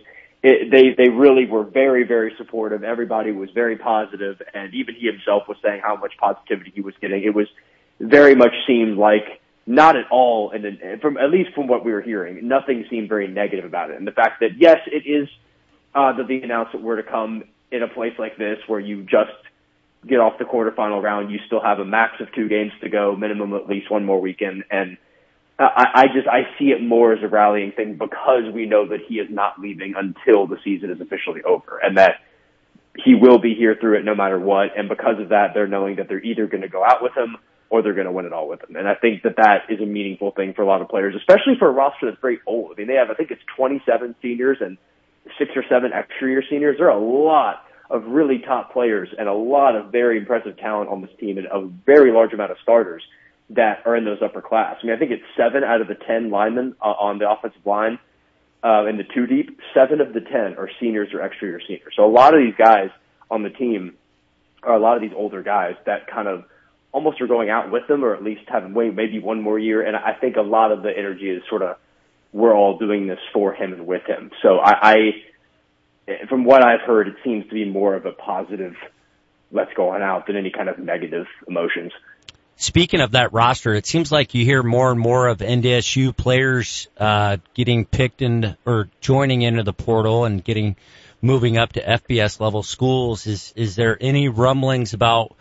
it, 0.44 0.70
they, 0.70 0.94
they 1.02 1.10
really 1.10 1.46
were 1.46 1.64
very, 1.64 2.04
very 2.04 2.34
supportive. 2.38 2.84
Everybody 2.84 3.32
was 3.32 3.50
very 3.52 3.78
positive, 3.78 4.42
and 4.54 4.74
even 4.74 4.94
he 4.96 5.08
himself 5.08 5.48
was 5.48 5.58
saying 5.64 5.82
how 5.82 5.96
much 5.96 6.14
positivity 6.18 6.72
he 6.76 6.82
was 6.82 6.94
getting. 7.00 7.24
It 7.24 7.34
was 7.34 7.48
very 8.00 8.36
much 8.36 8.52
seemed 8.68 8.98
like 8.98 9.42
not 9.66 9.96
at 9.96 10.06
all, 10.12 10.52
and 10.52 11.00
from 11.02 11.18
at 11.18 11.32
least 11.32 11.54
from 11.54 11.68
what 11.68 11.86
we 11.86 11.94
were 11.94 12.02
hearing, 12.02 12.46
nothing 12.46 12.86
seemed 12.90 13.08
very 13.08 13.28
negative 13.30 13.64
about 13.64 13.92
it. 13.92 13.98
And 13.98 14.06
the 14.06 14.12
fact 14.12 14.42
that 14.42 14.58
yes, 14.58 14.80
it 14.88 15.08
is 15.08 15.30
uh, 15.96 16.12
that 16.18 16.28
the 16.28 16.42
announcement 16.42 16.84
were 16.84 16.98
to 16.98 17.04
come 17.04 17.46
in 17.72 17.82
a 17.82 17.88
place 17.88 18.14
like 18.20 18.38
this 18.38 18.60
where 18.68 18.82
you 18.82 19.04
just 19.04 19.32
get 20.06 20.20
off 20.20 20.38
the 20.38 20.44
quarterfinal 20.44 21.02
round, 21.02 21.32
you 21.32 21.40
still 21.48 21.62
have 21.62 21.80
a 21.80 21.86
max 21.86 22.20
of 22.20 22.28
two 22.34 22.50
games 22.50 22.74
to 22.82 22.90
go, 22.90 23.16
minimum 23.16 23.54
at 23.54 23.70
least 23.70 23.90
one 23.90 24.04
more 24.04 24.20
weekend, 24.20 24.66
and 24.70 24.98
Uh, 25.60 25.64
I, 25.64 25.86
I 25.94 26.04
just 26.08 26.28
I 26.28 26.42
see 26.58 26.66
it 26.72 26.82
more 26.82 27.14
as 27.14 27.24
a 27.24 27.28
rallying 27.28 27.72
thing 27.74 27.98
because 27.98 28.52
we 28.54 28.66
know 28.66 28.88
that 28.88 29.02
he 29.08 29.16
is 29.16 29.28
not 29.30 29.60
leaving 29.60 29.94
until 29.96 30.48
the 30.48 30.58
season 30.64 30.90
is 30.90 31.00
officially 31.00 31.44
over, 31.44 31.78
and 31.78 31.98
that 31.98 32.22
he 32.98 33.16
will 33.16 33.40
be 33.40 33.56
here 33.56 33.76
through 33.80 34.00
it 34.00 34.06
no 34.06 34.16
matter 34.16 34.40
what. 34.40 34.78
And 34.78 34.90
because 34.90 35.20
of 35.20 35.30
that, 35.30 35.54
they're 35.54 35.68
knowing 35.68 35.98
that 35.98 36.08
they're 36.08 36.24
either 36.24 36.48
going 36.48 36.62
to 36.62 36.70
go 36.70 36.84
out 36.84 37.02
with 37.02 37.16
him 37.16 37.38
or 37.70 37.82
they're 37.82 37.94
going 37.94 38.06
to 38.06 38.12
win 38.12 38.26
it 38.26 38.34
all 38.34 38.48
with 38.48 38.62
them. 38.62 38.76
And 38.76 38.88
I 38.88 38.94
think 38.94 39.24
that 39.24 39.38
that 39.38 39.64
is 39.68 39.80
a 39.82 39.86
meaningful 39.86 40.32
thing 40.32 40.54
for 40.54 40.62
a 40.62 40.66
lot 40.68 40.82
of 40.82 40.90
players, 40.90 41.16
especially 41.16 41.56
for 41.58 41.68
a 41.68 41.72
roster 41.72 42.06
that's 42.06 42.22
very 42.22 42.40
old. 42.46 42.74
I 42.74 42.76
mean, 42.78 42.88
they 42.88 42.94
have, 42.96 43.10
I 43.10 43.16
think 43.16 43.32
it's 43.32 43.42
27 43.58 44.16
seniors 44.22 44.60
and 44.62 44.78
six 45.40 45.52
or 45.56 45.64
seven 45.68 45.92
extra 45.92 46.30
year 46.30 46.44
seniors. 46.48 46.78
There 46.78 46.92
are 46.92 46.98
a 46.98 47.04
lot 47.04 47.66
of 47.90 48.06
really 48.06 48.40
top 48.40 48.74
players 48.74 49.10
and 49.18 49.28
a 49.28 49.34
lot 49.34 49.76
of 49.76 49.92
very 49.92 50.20
impressive 50.20 50.58
talent 50.58 50.90
on 50.90 51.02
this 51.02 51.10
team 51.20 51.40
and 51.40 51.48
a 51.48 51.68
very 51.86 52.12
large 52.12 52.32
amount 52.34 52.52
of 52.52 52.58
starters 52.62 53.02
that 53.50 53.84
are 53.86 53.96
in 53.96 54.06
those 54.06 54.20
upper 54.24 54.42
class. 54.42 54.78
I 54.82 54.86
mean, 54.86 54.96
I 54.96 55.00
think 55.00 55.12
it's 55.12 55.24
seven 55.38 55.64
out 55.64 55.82
of 55.82 55.88
the 55.88 55.96
10 55.96 56.30
linemen 56.30 56.76
uh, 56.82 56.86
on 56.86 57.20
the 57.20 57.30
offensive 57.30 57.66
line 57.66 58.00
uh, 58.64 58.86
in 58.86 58.98
the 58.98 59.04
two 59.04 59.28
deep, 59.28 59.60
seven 59.74 60.02
of 60.02 60.14
the 60.14 60.22
10 60.22 60.56
are 60.58 60.70
seniors 60.80 61.14
or 61.14 61.22
extra 61.22 61.48
year 61.48 61.62
seniors. 61.68 61.94
So 61.96 62.06
a 62.06 62.12
lot 62.12 62.34
of 62.34 62.42
these 62.42 62.56
guys 62.58 62.90
on 63.30 63.44
the 63.44 63.50
team 63.50 63.96
are 64.64 64.74
a 64.74 64.80
lot 64.80 64.96
of 64.96 65.02
these 65.02 65.12
older 65.16 65.44
guys 65.44 65.76
that 65.86 66.08
kind 66.08 66.28
of 66.28 66.46
almost 66.94 67.20
are 67.22 67.28
going 67.28 67.50
out 67.50 67.72
with 67.72 67.88
them, 67.88 68.06
or 68.06 68.16
at 68.16 68.24
least 68.24 68.42
have 68.48 68.70
maybe 68.70 69.20
one 69.20 69.42
more 69.42 69.60
year. 69.60 69.86
And 69.86 69.96
I 69.96 70.14
think 70.14 70.38
a 70.38 70.42
lot 70.42 70.72
of 70.72 70.84
the 70.84 70.92
energy 70.96 71.30
is 71.30 71.42
sort 71.50 71.62
of 71.62 71.78
we're 72.32 72.56
all 72.56 72.78
doing 72.78 73.08
this 73.08 73.20
for 73.34 73.54
him 73.54 73.74
and 73.74 73.86
with 73.86 74.04
him. 74.06 74.32
So 74.42 74.60
I, 74.60 74.74
I 76.08 76.26
from 76.30 76.46
what 76.46 76.64
I've 76.64 76.82
heard, 76.82 77.08
it 77.08 77.16
seems 77.24 77.46
to 77.48 77.54
be 77.54 77.66
more 77.66 77.96
of 77.96 78.06
a 78.06 78.12
positive 78.12 78.76
let's 79.52 79.72
go 79.76 79.90
on 79.90 80.02
out 80.02 80.28
than 80.28 80.36
any 80.36 80.50
kind 80.50 80.68
of 80.68 80.80
negative 80.80 81.28
emotions. 81.48 81.92
Speaking 82.56 83.02
of 83.02 83.12
that 83.12 83.34
roster, 83.34 83.74
it 83.74 83.86
seems 83.86 84.12
like 84.12 84.34
you 84.34 84.46
hear 84.46 84.64
more 84.64 84.92
and 84.92 85.00
more 85.00 85.28
of 85.28 85.40
NDSU 85.40 86.16
players 86.16 86.88
uh, 86.98 87.38
getting 87.54 87.86
picked 87.86 88.22
in 88.22 88.56
or 88.66 88.90
joining 89.02 89.42
into 89.42 89.64
the 89.64 89.74
portal 89.74 90.26
and 90.26 90.44
getting 90.44 90.76
moving 91.22 91.58
up 91.58 91.74
to 91.74 91.82
FBS 91.82 92.40
level 92.40 92.64
schools. 92.64 93.28
Is 93.28 93.54
is 93.56 93.76
there 93.76 93.98
any 94.00 94.30
rumblings 94.30 94.94
about 94.94 95.36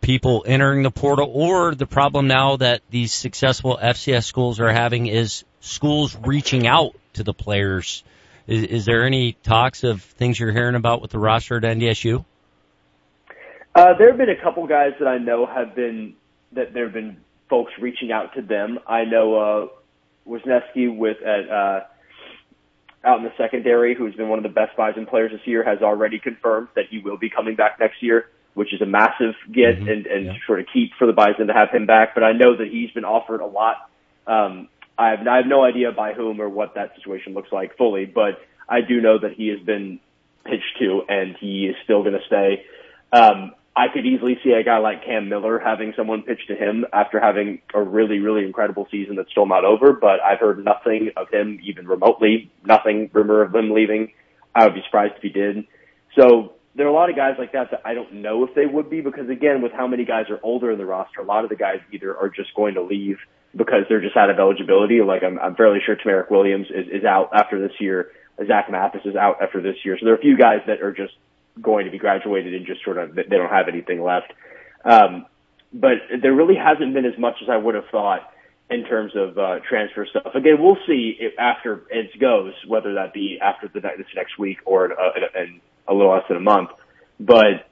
people 0.00 0.44
entering 0.46 0.82
the 0.82 0.90
portal 0.90 1.30
or 1.32 1.74
the 1.74 1.86
problem 1.86 2.26
now 2.26 2.56
that 2.56 2.82
these 2.90 3.12
successful 3.12 3.78
FCS 3.80 4.24
schools 4.24 4.60
are 4.60 4.72
having 4.72 5.06
is 5.06 5.44
schools 5.60 6.16
reaching 6.24 6.66
out 6.66 6.94
to 7.14 7.24
the 7.24 7.34
players. 7.34 8.04
Is, 8.46 8.62
is 8.62 8.84
there 8.84 9.04
any 9.04 9.32
talks 9.32 9.84
of 9.84 10.02
things 10.02 10.38
you're 10.38 10.52
hearing 10.52 10.76
about 10.76 11.02
with 11.02 11.10
the 11.10 11.18
roster 11.18 11.56
at 11.56 11.62
NDSU? 11.62 12.24
Uh, 13.74 13.94
there 13.98 14.08
have 14.08 14.18
been 14.18 14.30
a 14.30 14.40
couple 14.40 14.66
guys 14.66 14.92
that 14.98 15.08
I 15.08 15.18
know 15.18 15.44
have 15.44 15.74
been 15.74 16.14
that 16.52 16.72
there 16.74 16.84
have 16.84 16.94
been 16.94 17.18
folks 17.48 17.72
reaching 17.80 18.12
out 18.12 18.34
to 18.34 18.42
them. 18.42 18.78
I 18.86 19.04
know 19.04 19.34
uh, 19.34 19.66
Wisniewski 20.28 20.96
with 20.96 21.18
at 21.22 21.48
uh, 21.48 21.80
out 23.04 23.18
in 23.18 23.24
the 23.24 23.32
secondary, 23.36 23.94
who's 23.94 24.14
been 24.14 24.28
one 24.28 24.38
of 24.38 24.42
the 24.42 24.48
best 24.48 24.76
Bison 24.76 25.06
players 25.06 25.30
this 25.32 25.46
year, 25.46 25.64
has 25.64 25.80
already 25.82 26.18
confirmed 26.18 26.68
that 26.74 26.86
he 26.90 26.98
will 26.98 27.18
be 27.18 27.30
coming 27.30 27.54
back 27.54 27.78
next 27.78 28.02
year 28.02 28.26
which 28.56 28.72
is 28.72 28.80
a 28.80 28.86
massive 28.86 29.34
get 29.52 29.76
mm-hmm. 29.76 29.86
and, 29.86 30.06
and 30.06 30.26
yeah. 30.26 30.32
sort 30.46 30.60
of 30.60 30.66
keep 30.72 30.90
for 30.98 31.06
the 31.06 31.12
Bison 31.12 31.46
to 31.46 31.52
have 31.52 31.68
him 31.70 31.84
back. 31.84 32.14
But 32.14 32.24
I 32.24 32.32
know 32.32 32.56
that 32.56 32.68
he's 32.68 32.90
been 32.90 33.04
offered 33.04 33.42
a 33.42 33.46
lot. 33.46 33.90
Um, 34.26 34.68
I 34.96 35.10
have, 35.10 35.26
I 35.28 35.36
have 35.36 35.46
no 35.46 35.62
idea 35.62 35.92
by 35.92 36.14
whom 36.14 36.40
or 36.40 36.48
what 36.48 36.74
that 36.74 36.96
situation 36.96 37.34
looks 37.34 37.52
like 37.52 37.76
fully, 37.76 38.06
but 38.06 38.40
I 38.66 38.80
do 38.80 39.02
know 39.02 39.18
that 39.18 39.34
he 39.34 39.48
has 39.48 39.60
been 39.60 40.00
pitched 40.44 40.78
to 40.78 41.02
and 41.06 41.36
he 41.38 41.66
is 41.66 41.76
still 41.84 42.02
going 42.02 42.14
to 42.14 42.26
stay. 42.26 42.64
Um, 43.12 43.52
I 43.76 43.88
could 43.92 44.06
easily 44.06 44.38
see 44.42 44.52
a 44.52 44.64
guy 44.64 44.78
like 44.78 45.04
Cam 45.04 45.28
Miller 45.28 45.58
having 45.58 45.92
someone 45.98 46.22
pitch 46.22 46.40
to 46.48 46.56
him 46.56 46.86
after 46.94 47.20
having 47.20 47.60
a 47.74 47.82
really, 47.82 48.20
really 48.20 48.46
incredible 48.46 48.88
season 48.90 49.16
that's 49.16 49.30
still 49.30 49.46
not 49.46 49.66
over, 49.66 49.92
but 49.92 50.20
I've 50.20 50.40
heard 50.40 50.64
nothing 50.64 51.10
of 51.14 51.28
him 51.30 51.60
even 51.62 51.86
remotely, 51.86 52.50
nothing 52.64 53.10
rumor 53.12 53.42
of 53.42 53.54
him 53.54 53.70
leaving. 53.70 54.12
I 54.54 54.64
would 54.64 54.74
be 54.74 54.80
surprised 54.86 55.14
if 55.16 55.22
he 55.22 55.28
did. 55.28 55.66
So 56.18 56.54
there 56.74 56.86
are 56.86 56.88
a 56.88 56.94
lot 56.94 57.10
of 57.10 57.16
guys 57.16 57.34
like 57.38 57.52
that 57.52 57.70
that 57.70 57.82
I 57.84 57.92
don't 57.92 58.14
know 58.14 58.44
if 58.44 58.54
they 58.54 58.64
would 58.64 58.88
be 58.88 59.02
because 59.02 59.28
again, 59.28 59.60
with 59.60 59.72
how 59.72 59.86
many 59.86 60.06
guys 60.06 60.30
are 60.30 60.40
older 60.42 60.70
in 60.70 60.78
the 60.78 60.86
roster, 60.86 61.20
a 61.20 61.24
lot 61.24 61.44
of 61.44 61.50
the 61.50 61.56
guys 61.56 61.80
either 61.92 62.16
are 62.16 62.30
just 62.30 62.54
going 62.54 62.74
to 62.74 62.82
leave 62.82 63.18
because 63.54 63.84
they're 63.90 64.00
just 64.00 64.16
out 64.16 64.30
of 64.30 64.38
eligibility. 64.38 65.02
Like 65.02 65.22
I'm, 65.22 65.38
I'm 65.38 65.54
fairly 65.54 65.80
sure 65.84 65.96
Tamarick 65.96 66.30
Williams 66.30 66.68
is, 66.70 66.86
is 66.90 67.04
out 67.04 67.28
after 67.34 67.60
this 67.60 67.76
year. 67.78 68.10
Zach 68.46 68.70
Mathis 68.70 69.02
is 69.04 69.16
out 69.16 69.42
after 69.42 69.60
this 69.60 69.76
year. 69.84 69.98
So 69.98 70.06
there 70.06 70.14
are 70.14 70.18
a 70.18 70.20
few 70.20 70.38
guys 70.38 70.60
that 70.66 70.80
are 70.80 70.92
just 70.92 71.12
going 71.60 71.86
to 71.86 71.90
be 71.90 71.98
graduated 71.98 72.54
and 72.54 72.66
just 72.66 72.84
sort 72.84 72.98
of, 72.98 73.14
they 73.14 73.22
don't 73.22 73.50
have 73.50 73.68
anything 73.68 74.02
left. 74.02 74.32
Um, 74.84 75.26
but 75.72 75.98
there 76.22 76.34
really 76.34 76.56
hasn't 76.56 76.94
been 76.94 77.04
as 77.04 77.18
much 77.18 77.34
as 77.42 77.48
I 77.48 77.56
would 77.56 77.74
have 77.74 77.86
thought 77.90 78.30
in 78.70 78.84
terms 78.84 79.12
of 79.14 79.38
uh, 79.38 79.60
transfer 79.68 80.06
stuff. 80.06 80.34
Again, 80.34 80.56
we'll 80.58 80.78
see 80.86 81.16
if 81.18 81.38
after 81.38 81.84
it 81.90 82.18
goes, 82.18 82.52
whether 82.66 82.94
that 82.94 83.12
be 83.12 83.38
after 83.40 83.68
the 83.68 83.80
this 83.80 84.06
next 84.14 84.38
week 84.38 84.58
or 84.64 84.86
in, 84.86 85.42
in 85.42 85.60
a 85.86 85.94
little 85.94 86.12
less 86.12 86.24
than 86.28 86.36
a 86.36 86.40
month. 86.40 86.70
But 87.20 87.68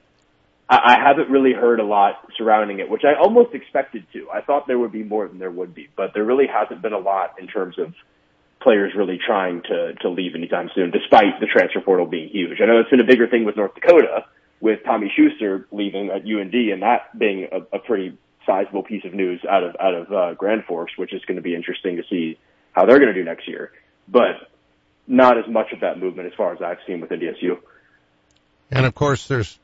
I, 0.69 0.95
I 0.95 0.99
haven't 1.05 1.29
really 1.29 1.53
heard 1.53 1.79
a 1.79 1.83
lot 1.83 2.15
surrounding 2.37 2.79
it, 2.79 2.89
which 2.89 3.03
I 3.03 3.19
almost 3.19 3.53
expected 3.53 4.05
to. 4.13 4.29
I 4.29 4.41
thought 4.41 4.67
there 4.67 4.79
would 4.79 4.91
be 4.91 5.03
more 5.03 5.27
than 5.27 5.39
there 5.39 5.51
would 5.51 5.75
be, 5.75 5.89
but 5.95 6.11
there 6.13 6.23
really 6.23 6.47
hasn't 6.47 6.81
been 6.81 6.93
a 6.93 6.99
lot 6.99 7.35
in 7.39 7.47
terms 7.47 7.77
of 7.77 7.93
players 8.65 8.93
really 8.97 9.19
trying 9.23 9.61
to 9.61 9.93
to 10.01 10.09
leave 10.09 10.33
anytime 10.33 10.69
soon, 10.73 10.89
despite 10.89 11.39
the 11.39 11.45
transfer 11.45 11.79
portal 11.79 12.07
being 12.07 12.29
huge. 12.29 12.57
I 12.61 12.65
know 12.65 12.79
it's 12.79 12.89
been 12.89 12.99
a 12.99 13.05
bigger 13.05 13.27
thing 13.27 13.45
with 13.45 13.55
North 13.55 13.75
Dakota 13.75 14.25
with 14.59 14.79
Tommy 14.83 15.13
Schuster 15.15 15.67
leaving 15.71 16.09
at 16.09 16.23
UND 16.23 16.55
and 16.55 16.81
that 16.81 17.17
being 17.17 17.47
a, 17.51 17.77
a 17.77 17.79
pretty 17.79 18.17
sizable 18.43 18.81
piece 18.81 19.05
of 19.05 19.13
news 19.13 19.39
out 19.47 19.63
of 19.63 19.75
out 19.79 19.93
of 19.93 20.11
uh, 20.11 20.33
Grand 20.33 20.65
Forks, 20.65 20.93
which 20.97 21.13
is 21.13 21.23
going 21.25 21.35
to 21.35 21.43
be 21.43 21.53
interesting 21.53 21.97
to 21.97 22.03
see 22.09 22.39
how 22.71 22.85
they're 22.85 22.97
going 22.97 23.13
to 23.13 23.19
do 23.19 23.23
next 23.23 23.47
year. 23.47 23.71
But 24.07 24.49
not 25.07 25.37
as 25.37 25.45
much 25.47 25.71
of 25.71 25.81
that 25.81 25.99
movement 25.99 26.27
as 26.27 26.33
far 26.35 26.51
as 26.51 26.61
I've 26.61 26.79
seen 26.87 26.99
with 26.99 27.11
NDSU. 27.11 27.59
And 28.71 28.87
of 28.87 28.95
course, 28.95 29.27
there's 29.27 29.59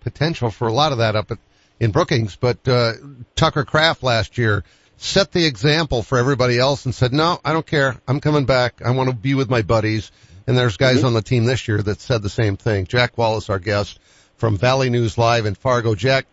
potential 0.00 0.50
for 0.50 0.68
a 0.68 0.72
lot 0.72 0.92
of 0.92 0.98
that 0.98 1.16
up 1.16 1.32
at, 1.32 1.38
in 1.80 1.90
Brookings, 1.90 2.36
but, 2.36 2.68
uh, 2.68 2.92
Tucker 3.34 3.64
Kraft 3.64 4.04
last 4.04 4.38
year 4.38 4.62
set 4.96 5.32
the 5.32 5.44
example 5.44 6.02
for 6.02 6.18
everybody 6.18 6.58
else 6.58 6.84
and 6.84 6.94
said, 6.94 7.12
no, 7.12 7.40
I 7.44 7.52
don't 7.52 7.66
care. 7.66 7.96
I'm 8.06 8.20
coming 8.20 8.44
back. 8.44 8.82
I 8.84 8.90
want 8.90 9.10
to 9.10 9.16
be 9.16 9.34
with 9.34 9.50
my 9.50 9.62
buddies. 9.62 10.10
And 10.46 10.56
there's 10.56 10.76
guys 10.76 10.98
mm-hmm. 10.98 11.06
on 11.06 11.14
the 11.14 11.22
team 11.22 11.44
this 11.44 11.66
year 11.68 11.82
that 11.82 12.00
said 12.00 12.22
the 12.22 12.30
same 12.30 12.56
thing. 12.56 12.86
Jack 12.86 13.16
Wallace, 13.16 13.50
our 13.50 13.58
guest 13.58 13.98
from 14.36 14.56
Valley 14.56 14.90
News 14.90 15.16
Live 15.16 15.46
in 15.46 15.54
Fargo. 15.54 15.94
Jack, 15.94 16.26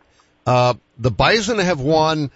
uh, 0.46 0.74
the 0.98 1.12
Bison 1.12 1.60
have 1.60 1.80
won. 1.80 2.32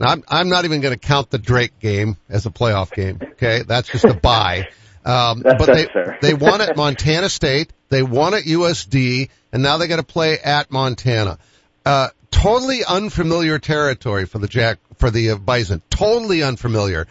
I'm, 0.00 0.22
I'm 0.28 0.48
not 0.48 0.64
even 0.64 0.80
going 0.80 0.94
to 0.94 0.98
count 0.98 1.30
the 1.30 1.38
Drake 1.38 1.78
game 1.80 2.16
as 2.28 2.46
a 2.46 2.50
playoff 2.50 2.92
game. 2.92 3.18
Okay. 3.32 3.62
That's 3.62 3.88
just 3.88 4.04
a 4.04 4.14
bye. 4.14 4.68
Um, 5.04 5.40
but 5.40 5.64
they, 5.64 5.86
they 6.20 6.34
won 6.34 6.60
at 6.60 6.76
Montana 6.76 7.30
State. 7.30 7.72
They 7.88 8.02
won 8.02 8.34
at 8.34 8.42
USD 8.42 9.30
and 9.52 9.62
now 9.62 9.78
they 9.78 9.88
got 9.88 9.96
to 9.96 10.02
play 10.02 10.38
at 10.38 10.70
Montana. 10.70 11.38
Uh, 11.84 12.08
totally 12.30 12.84
unfamiliar 12.84 13.58
territory 13.58 14.26
for 14.26 14.38
the 14.38 14.48
Jack, 14.48 14.78
for 14.98 15.10
the 15.10 15.34
Bison. 15.34 15.82
Totally 15.90 16.42
unfamiliar. 16.42 17.06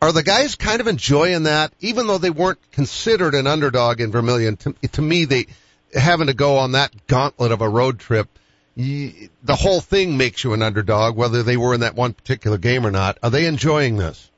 Are 0.00 0.12
the 0.12 0.22
guys 0.22 0.56
kind 0.56 0.80
of 0.80 0.88
enjoying 0.88 1.44
that, 1.44 1.72
even 1.80 2.06
though 2.06 2.18
they 2.18 2.30
weren't 2.30 2.58
considered 2.72 3.34
an 3.34 3.46
underdog 3.46 4.00
in 4.00 4.10
Vermilion? 4.10 4.56
To, 4.56 4.72
to 4.72 5.02
me, 5.02 5.26
they 5.26 5.46
having 5.94 6.26
to 6.26 6.34
go 6.34 6.58
on 6.58 6.72
that 6.72 7.06
gauntlet 7.06 7.52
of 7.52 7.60
a 7.60 7.68
road 7.68 7.98
trip. 7.98 8.28
the 8.74 9.28
whole 9.50 9.80
thing 9.80 10.16
makes 10.16 10.42
you 10.42 10.54
an 10.54 10.62
underdog, 10.62 11.16
whether 11.16 11.42
they 11.42 11.56
were 11.56 11.74
in 11.74 11.80
that 11.80 11.94
one 11.94 12.14
particular 12.14 12.58
game 12.58 12.86
or 12.86 12.90
not. 12.90 13.18
Are 13.22 13.30
they 13.30 13.46
enjoying 13.46 13.96
this? 13.96 14.30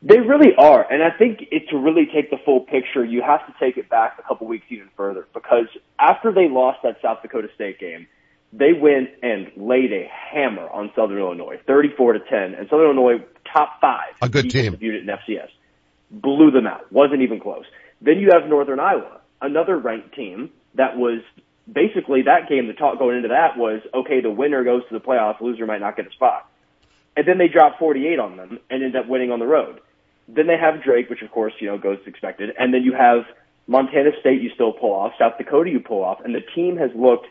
They 0.00 0.20
really 0.20 0.54
are, 0.56 0.82
and 0.88 1.02
I 1.02 1.10
think 1.10 1.48
it, 1.50 1.70
to 1.70 1.78
really 1.78 2.06
take 2.06 2.30
the 2.30 2.38
full 2.44 2.60
picture, 2.60 3.04
you 3.04 3.20
have 3.20 3.44
to 3.46 3.54
take 3.58 3.78
it 3.78 3.88
back 3.88 4.16
a 4.18 4.22
couple 4.22 4.46
weeks 4.46 4.66
even 4.68 4.88
further 4.96 5.26
because 5.34 5.66
after 5.98 6.30
they 6.30 6.48
lost 6.48 6.82
that 6.84 7.00
South 7.02 7.20
Dakota 7.20 7.48
State 7.56 7.80
game, 7.80 8.06
they 8.52 8.72
went 8.72 9.10
and 9.22 9.50
laid 9.56 9.92
a 9.92 10.08
hammer 10.08 10.68
on 10.68 10.90
Southern 10.96 11.18
Illinois, 11.18 11.60
34 11.66 12.14
to 12.14 12.18
10, 12.20 12.54
and 12.54 12.68
Southern 12.68 12.86
Illinois 12.86 13.24
top 13.52 13.78
five. 13.80 14.14
A 14.22 14.28
good 14.28 14.50
team. 14.50 14.76
Viewed 14.76 14.94
it 14.94 15.02
in 15.02 15.06
FCS. 15.06 15.48
Blew 16.10 16.50
them 16.50 16.66
out. 16.66 16.90
Wasn't 16.90 17.20
even 17.20 17.40
close. 17.40 17.64
Then 18.00 18.18
you 18.18 18.30
have 18.32 18.48
Northern 18.48 18.80
Iowa, 18.80 19.20
another 19.40 19.76
ranked 19.76 20.14
team 20.14 20.50
that 20.74 20.96
was 20.96 21.20
basically 21.70 22.22
that 22.22 22.48
game. 22.48 22.66
The 22.66 22.72
talk 22.72 22.98
going 22.98 23.16
into 23.16 23.28
that 23.28 23.58
was 23.58 23.82
okay. 23.92 24.20
The 24.20 24.30
winner 24.30 24.64
goes 24.64 24.82
to 24.88 24.98
the 24.98 25.04
playoffs. 25.04 25.40
Loser 25.40 25.66
might 25.66 25.80
not 25.80 25.96
get 25.96 26.06
a 26.06 26.12
spot. 26.12 26.48
And 27.16 27.26
then 27.26 27.38
they 27.38 27.48
drop 27.48 27.78
48 27.78 28.18
on 28.18 28.36
them 28.36 28.60
and 28.70 28.82
end 28.82 28.96
up 28.96 29.08
winning 29.08 29.32
on 29.32 29.40
the 29.40 29.46
road. 29.46 29.80
Then 30.28 30.46
they 30.46 30.56
have 30.56 30.82
Drake, 30.82 31.10
which 31.10 31.22
of 31.22 31.30
course 31.30 31.52
you 31.58 31.66
know 31.66 31.78
goes 31.78 31.98
as 32.02 32.06
expected, 32.06 32.50
and 32.58 32.72
then 32.72 32.82
you 32.82 32.92
have 32.92 33.24
Montana 33.66 34.10
State. 34.20 34.40
You 34.40 34.50
still 34.54 34.72
pull 34.72 34.92
off. 34.92 35.12
South 35.18 35.38
Dakota 35.38 35.70
you 35.70 35.80
pull 35.80 36.04
off, 36.04 36.20
and 36.24 36.34
the 36.34 36.42
team 36.54 36.76
has 36.76 36.90
looked 36.94 37.26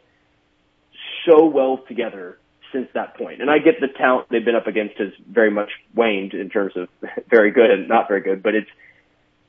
so 1.28 1.46
well 1.46 1.80
together 1.88 2.38
since 2.72 2.88
that 2.94 3.16
point. 3.18 3.42
And 3.42 3.50
I 3.50 3.60
get 3.60 3.76
the 3.80 3.88
talent 3.88 4.28
they've 4.30 4.44
been 4.44 4.56
up 4.56 4.68
against 4.68 4.98
has 4.98 5.14
very 5.30 5.52
much 5.52 5.70
waned 5.94 6.34
in 6.34 6.50
terms 6.50 6.74
of 6.76 6.90
very 7.30 7.52
good 7.52 7.70
and 7.72 7.88
not 7.88 8.08
very 8.08 8.22
good, 8.22 8.42
but 8.42 8.56
it's 8.56 8.70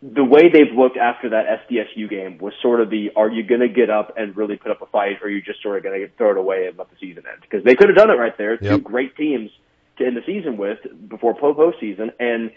the 0.01 0.25
way 0.25 0.43
they've 0.53 0.77
looked 0.77 0.97
after 0.97 1.31
that 1.31 1.65
SDSU 1.69 2.09
game 2.09 2.39
was 2.39 2.53
sort 2.63 2.81
of 2.81 2.89
the 2.89 3.11
are 3.17 3.29
you 3.29 3.43
going 3.43 3.61
to 3.61 3.69
get 3.69 3.91
up 3.91 4.15
and 4.17 4.37
really 4.37 4.57
put 4.57 4.71
up 4.71 4.81
a 4.81 4.87
fight 4.87 5.19
or 5.21 5.27
are 5.27 5.31
you 5.31 5.43
just 5.43 5.61
sort 5.61 5.77
of 5.77 5.83
going 5.83 5.99
to 6.01 6.09
throw 6.17 6.31
it 6.31 6.37
away 6.37 6.67
and 6.69 6.79
let 6.79 6.89
the 6.91 6.97
season 7.01 7.25
end? 7.31 7.41
Because 7.43 7.65
they 7.65 7.75
could 7.75 7.89
have 7.89 7.97
done 7.97 8.11
it 8.11 8.15
right 8.15 8.37
there. 8.39 8.53
Yep. 8.53 8.61
Two 8.61 8.79
great 8.79 9.17
teams 9.17 9.51
to 9.99 10.07
end 10.07 10.17
the 10.17 10.23
season 10.25 10.57
with 10.57 10.79
before 11.09 11.35
postseason. 11.35 12.13
And 12.21 12.53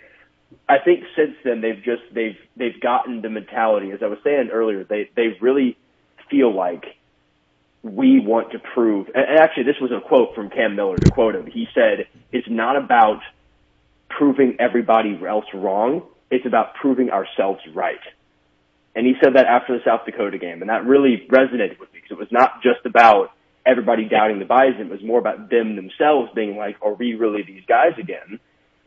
I 0.69 0.77
think 0.85 1.03
since 1.15 1.35
then 1.43 1.61
they've 1.61 1.81
just 1.83 2.03
they've 2.13 2.37
they've 2.55 2.79
gotten 2.79 3.21
the 3.21 3.29
mentality. 3.29 3.91
As 3.91 4.03
I 4.03 4.07
was 4.07 4.19
saying 4.23 4.49
earlier, 4.51 4.83
they 4.83 5.09
they 5.15 5.35
really 5.41 5.77
feel 6.29 6.53
like 6.53 6.83
we 7.83 8.19
want 8.19 8.51
to 8.51 8.59
prove. 8.59 9.07
And 9.13 9.39
actually, 9.39 9.63
this 9.63 9.79
was 9.81 9.91
a 9.91 10.01
quote 10.07 10.35
from 10.35 10.49
Cam 10.49 10.75
Miller. 10.75 10.97
To 10.97 11.11
quote 11.11 11.35
him, 11.35 11.47
he 11.47 11.67
said, 11.73 12.07
"It's 12.31 12.49
not 12.49 12.75
about 12.75 13.21
proving 14.09 14.57
everybody 14.59 15.19
else 15.27 15.45
wrong. 15.53 16.03
It's 16.29 16.45
about 16.45 16.75
proving 16.75 17.09
ourselves 17.09 17.61
right." 17.73 17.99
And 18.95 19.05
he 19.05 19.15
said 19.23 19.35
that 19.35 19.45
after 19.45 19.77
the 19.77 19.83
South 19.83 20.05
Dakota 20.05 20.37
game, 20.37 20.61
and 20.61 20.69
that 20.69 20.85
really 20.85 21.25
resonated 21.29 21.79
with 21.79 21.91
me 21.93 22.01
because 22.01 22.11
it 22.11 22.19
was 22.19 22.31
not 22.31 22.61
just 22.61 22.85
about 22.85 23.31
everybody 23.65 24.05
doubting 24.05 24.39
the 24.39 24.45
Bison. 24.45 24.81
It 24.81 24.89
was 24.89 25.03
more 25.03 25.19
about 25.19 25.49
them 25.49 25.75
themselves 25.75 26.31
being 26.35 26.57
like, 26.57 26.77
"Are 26.81 26.93
we 26.93 27.15
really 27.15 27.41
these 27.41 27.63
guys 27.67 27.97
again?" 27.97 28.39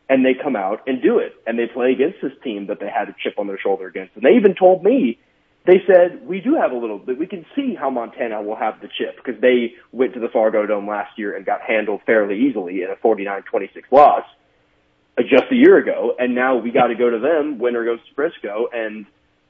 And 0.07 0.23
they 0.23 0.35
come 0.35 0.55
out 0.55 0.83
and 0.87 1.01
do 1.01 1.17
it, 1.17 1.33
and 1.47 1.57
they 1.57 1.65
play 1.65 1.91
against 1.91 2.21
this 2.21 2.33
team 2.43 2.67
that 2.67 2.79
they 2.79 2.87
had 2.87 3.09
a 3.09 3.15
chip 3.23 3.39
on 3.39 3.47
their 3.47 3.57
shoulder 3.57 3.87
against. 3.87 4.15
And 4.15 4.23
they 4.23 4.35
even 4.35 4.53
told 4.53 4.83
me 4.83 5.17
they 5.65 5.81
said 5.87 6.25
we 6.27 6.41
do 6.41 6.55
have 6.55 6.71
a 6.71 6.75
little 6.75 6.99
bit. 6.99 7.17
We 7.17 7.27
can 7.27 7.45
see 7.55 7.75
how 7.75 7.89
Montana 7.89 8.41
will 8.41 8.55
have 8.55 8.81
the 8.81 8.87
chip 8.87 9.17
because 9.17 9.39
they 9.41 9.73
went 9.91 10.13
to 10.13 10.19
the 10.19 10.29
Fargo 10.29 10.65
Dome 10.65 10.87
last 10.87 11.17
year 11.17 11.35
and 11.35 11.45
got 11.45 11.61
handled 11.61 12.01
fairly 12.05 12.39
easily 12.47 12.83
in 12.83 12.89
a 12.89 12.95
49-26 12.95 13.69
loss 13.91 14.23
uh, 15.17 15.23
just 15.23 15.45
a 15.51 15.55
year 15.55 15.77
ago, 15.77 16.15
and 16.19 16.35
now 16.35 16.57
we 16.57 16.71
got 16.71 16.87
to 16.87 16.95
go 16.95 17.09
to 17.09 17.19
them. 17.19 17.57
Winner 17.57 17.83
goes 17.83 17.99
to 18.07 18.13
Frisco, 18.13 18.67
and 18.71 19.05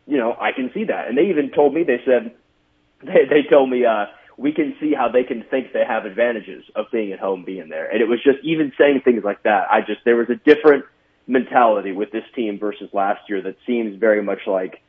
you 0.07 0.17
know 0.17 0.35
I 0.39 0.51
can 0.51 0.71
see 0.73 0.85
that. 0.85 1.07
And 1.07 1.17
they 1.17 1.27
even 1.29 1.51
told 1.51 1.73
me 1.73 1.83
they 1.83 2.01
said 2.05 2.33
they 3.03 3.25
they 3.29 3.49
told 3.49 3.69
me 3.69 3.85
uh, 3.85 4.05
we 4.37 4.53
can 4.53 4.75
see 4.79 4.93
how 4.93 5.09
they 5.09 5.23
can 5.23 5.43
think 5.49 5.73
they 5.73 5.83
have 5.85 6.05
advantages 6.05 6.63
of 6.75 6.85
being 6.91 7.11
at 7.11 7.19
home, 7.19 7.43
being 7.43 7.69
there. 7.69 7.89
And 7.89 8.01
it 8.01 8.07
was 8.07 8.21
just 8.23 8.39
even 8.43 8.71
saying 8.77 9.01
things 9.03 9.23
like 9.23 9.43
that. 9.43 9.67
I 9.69 9.81
just 9.81 10.01
there 10.05 10.15
was 10.15 10.29
a 10.29 10.35
different 10.35 10.85
mentality 11.27 11.91
with 11.91 12.11
this 12.11 12.23
team 12.35 12.59
versus 12.59 12.89
last 12.93 13.21
year 13.27 13.41
that 13.41 13.55
seems 13.65 13.99
very 13.99 14.21
much 14.21 14.39
like 14.47 14.81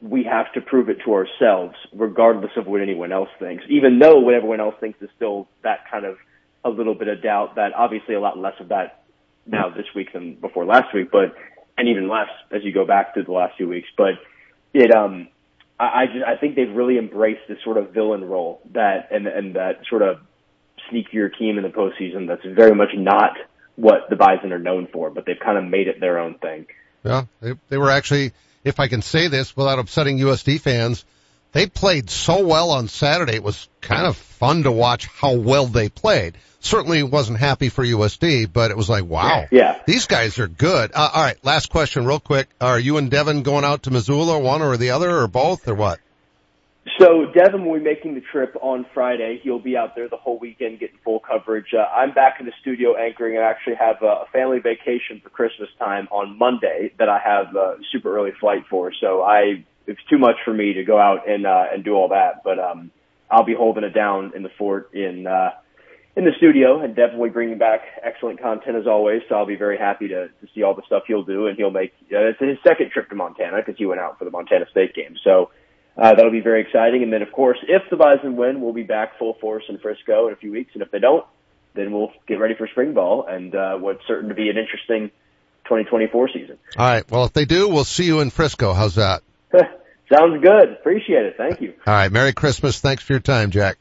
we 0.00 0.24
have 0.24 0.52
to 0.54 0.60
prove 0.60 0.88
it 0.88 0.98
to 1.04 1.12
ourselves, 1.12 1.74
regardless 1.92 2.52
of 2.56 2.66
what 2.66 2.80
anyone 2.80 3.12
else 3.12 3.28
thinks. 3.38 3.64
Even 3.68 3.98
though 3.98 4.18
what 4.20 4.34
everyone 4.34 4.60
else 4.60 4.74
thinks 4.80 5.00
is 5.02 5.10
still 5.16 5.46
that 5.62 5.90
kind 5.90 6.04
of 6.04 6.16
a 6.64 6.70
little 6.70 6.94
bit 6.94 7.08
of 7.08 7.22
doubt. 7.22 7.56
That 7.56 7.72
obviously 7.74 8.14
a 8.14 8.20
lot 8.20 8.38
less 8.38 8.54
of 8.60 8.68
that 8.68 9.04
now 9.46 9.70
this 9.70 9.86
week 9.94 10.12
than 10.12 10.34
before 10.34 10.64
last 10.64 10.94
week, 10.94 11.10
but 11.10 11.34
and 11.76 11.88
even 11.88 12.08
less 12.08 12.28
as 12.50 12.62
you 12.62 12.72
go 12.72 12.84
back 12.84 13.14
to 13.14 13.22
the 13.22 13.32
last 13.32 13.56
few 13.56 13.68
weeks. 13.68 13.88
But 13.96 14.14
it 14.72 14.94
um 14.94 15.28
I, 15.78 16.02
I 16.02 16.06
just 16.06 16.24
I 16.26 16.36
think 16.36 16.56
they've 16.56 16.74
really 16.74 16.98
embraced 16.98 17.48
this 17.48 17.58
sort 17.64 17.76
of 17.76 17.92
villain 17.92 18.24
role 18.24 18.60
that 18.72 19.08
and 19.10 19.26
and 19.26 19.56
that 19.56 19.80
sort 19.88 20.02
of 20.02 20.20
sneakier 20.90 21.30
team 21.36 21.58
in 21.58 21.62
the 21.62 21.70
postseason 21.70 22.26
that's 22.26 22.44
very 22.44 22.74
much 22.74 22.90
not 22.94 23.36
what 23.76 24.10
the 24.10 24.16
Bison 24.16 24.52
are 24.52 24.58
known 24.58 24.88
for, 24.92 25.10
but 25.10 25.24
they've 25.24 25.38
kind 25.38 25.56
of 25.56 25.64
made 25.64 25.88
it 25.88 26.00
their 26.00 26.18
own 26.18 26.34
thing. 26.34 26.66
Yeah, 27.04 27.24
they, 27.40 27.54
they 27.70 27.78
were 27.78 27.90
actually, 27.90 28.32
if 28.64 28.80
I 28.80 28.88
can 28.88 29.02
say 29.02 29.28
this 29.28 29.56
without 29.56 29.78
upsetting 29.78 30.18
USD 30.18 30.60
fans, 30.60 31.04
they 31.52 31.66
played 31.66 32.10
so 32.10 32.46
well 32.46 32.70
on 32.70 32.88
Saturday. 32.88 33.34
It 33.34 33.42
was 33.42 33.68
kind 33.80 34.06
of 34.06 34.16
fun 34.16 34.62
to 34.64 34.72
watch 34.72 35.06
how 35.06 35.34
well 35.34 35.66
they 35.66 35.88
played. 35.88 36.36
Certainly 36.60 37.02
wasn't 37.04 37.38
happy 37.38 37.70
for 37.70 37.82
USD, 37.84 38.52
but 38.52 38.70
it 38.70 38.76
was 38.76 38.88
like, 38.90 39.04
wow, 39.04 39.46
Yeah. 39.50 39.78
these 39.86 40.06
guys 40.06 40.38
are 40.38 40.46
good. 40.46 40.92
Uh, 40.94 41.10
all 41.14 41.22
right, 41.22 41.38
last 41.42 41.70
question, 41.70 42.04
real 42.04 42.20
quick. 42.20 42.48
Are 42.60 42.78
you 42.78 42.98
and 42.98 43.10
Devin 43.10 43.42
going 43.42 43.64
out 43.64 43.84
to 43.84 43.90
Missoula, 43.90 44.38
one 44.38 44.60
or 44.62 44.76
the 44.76 44.90
other, 44.90 45.20
or 45.20 45.26
both, 45.26 45.66
or 45.66 45.74
what? 45.74 45.98
So 47.00 47.24
Devin 47.32 47.64
will 47.64 47.78
be 47.78 47.84
making 47.84 48.14
the 48.14 48.20
trip 48.20 48.54
on 48.60 48.84
Friday. 48.92 49.40
He'll 49.42 49.58
be 49.58 49.74
out 49.74 49.94
there 49.96 50.06
the 50.10 50.18
whole 50.18 50.38
weekend 50.38 50.80
getting 50.80 50.98
full 51.02 51.18
coverage. 51.18 51.72
Uh, 51.72 51.86
I'm 51.90 52.12
back 52.12 52.36
in 52.40 52.44
the 52.44 52.52
studio 52.60 52.94
anchoring. 52.94 53.36
And 53.36 53.44
I 53.44 53.48
actually 53.48 53.76
have 53.76 54.02
a 54.02 54.24
family 54.34 54.58
vacation 54.58 55.18
for 55.22 55.30
Christmas 55.30 55.70
time 55.78 56.08
on 56.10 56.36
Monday 56.36 56.92
that 56.98 57.08
I 57.08 57.18
have 57.18 57.56
a 57.56 57.76
super 57.90 58.14
early 58.14 58.32
flight 58.38 58.64
for. 58.68 58.92
So 59.00 59.22
I 59.22 59.64
it's 59.86 60.00
too 60.10 60.18
much 60.18 60.36
for 60.44 60.52
me 60.52 60.74
to 60.74 60.84
go 60.84 60.98
out 60.98 61.26
and 61.26 61.46
uh, 61.46 61.64
and 61.72 61.82
do 61.82 61.94
all 61.94 62.08
that. 62.10 62.42
But 62.44 62.58
um, 62.58 62.90
I'll 63.30 63.46
be 63.46 63.54
holding 63.54 63.84
it 63.84 63.94
down 63.94 64.32
in 64.36 64.42
the 64.42 64.50
fort 64.58 64.92
in 64.92 65.26
uh, 65.26 65.52
in 66.16 66.24
the 66.24 66.32
studio 66.36 66.82
and 66.82 66.94
definitely 66.94 67.30
bringing 67.30 67.56
back 67.56 67.80
excellent 68.02 68.42
content 68.42 68.76
as 68.76 68.86
always. 68.86 69.22
So 69.30 69.36
I'll 69.36 69.46
be 69.46 69.56
very 69.56 69.78
happy 69.78 70.08
to, 70.08 70.28
to 70.28 70.46
see 70.54 70.62
all 70.62 70.74
the 70.74 70.82
stuff 70.84 71.04
he'll 71.06 71.24
do, 71.24 71.46
and 71.46 71.56
he'll 71.56 71.70
make 71.70 71.92
uh, 72.12 72.28
it's 72.28 72.40
his 72.40 72.58
second 72.62 72.90
trip 72.90 73.08
to 73.08 73.14
Montana 73.14 73.56
because 73.64 73.78
he 73.78 73.86
went 73.86 74.02
out 74.02 74.18
for 74.18 74.26
the 74.26 74.30
Montana 74.30 74.66
State 74.70 74.94
game. 74.94 75.16
So 75.24 75.50
uh, 75.96 76.14
that'll 76.14 76.30
be 76.30 76.40
very 76.40 76.62
exciting. 76.62 77.02
And 77.02 77.12
then, 77.12 77.22
of 77.22 77.32
course, 77.32 77.58
if 77.66 77.82
the 77.90 77.96
Bison 77.96 78.36
win, 78.36 78.60
we'll 78.60 78.72
be 78.72 78.82
back 78.82 79.18
full 79.18 79.34
force 79.34 79.64
in 79.68 79.78
Frisco 79.78 80.28
in 80.28 80.32
a 80.32 80.36
few 80.36 80.52
weeks. 80.52 80.70
And 80.74 80.82
if 80.82 80.90
they 80.90 80.98
don't, 80.98 81.24
then 81.74 81.92
we'll 81.92 82.12
get 82.26 82.40
ready 82.40 82.54
for 82.56 82.66
spring 82.68 82.94
ball 82.94 83.26
and 83.26 83.54
uh, 83.54 83.76
what's 83.76 84.06
certain 84.06 84.28
to 84.28 84.34
be 84.34 84.48
an 84.48 84.56
interesting 84.56 85.10
2024 85.64 86.30
season. 86.32 86.58
All 86.76 86.86
right. 86.86 87.10
Well, 87.10 87.24
if 87.24 87.32
they 87.32 87.44
do, 87.44 87.68
we'll 87.68 87.84
see 87.84 88.04
you 88.04 88.20
in 88.20 88.30
Frisco. 88.30 88.72
How's 88.72 88.96
that? 88.96 89.22
Sounds 89.52 90.42
good. 90.42 90.72
Appreciate 90.72 91.26
it. 91.26 91.34
Thank 91.36 91.60
you. 91.60 91.74
All 91.86 91.94
right. 91.94 92.10
Merry 92.10 92.32
Christmas. 92.32 92.80
Thanks 92.80 93.02
for 93.02 93.12
your 93.12 93.20
time, 93.20 93.50
Jack. 93.50 93.78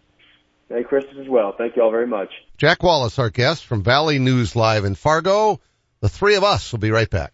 Merry 0.69 0.83
Christmas 0.83 1.15
as 1.19 1.27
well. 1.27 1.55
Thank 1.57 1.75
you 1.75 1.81
all 1.81 1.89
very 1.91 2.05
much. 2.05 2.29
Jack 2.57 2.83
Wallace, 2.83 3.17
our 3.17 3.31
guest 3.31 3.65
from 3.65 3.81
Valley 3.81 4.19
News 4.19 4.55
Live 4.55 4.85
in 4.85 4.93
Fargo. 4.93 5.59
The 6.01 6.09
three 6.09 6.35
of 6.35 6.43
us 6.43 6.71
will 6.71 6.79
be 6.79 6.91
right 6.91 7.09
back. 7.09 7.33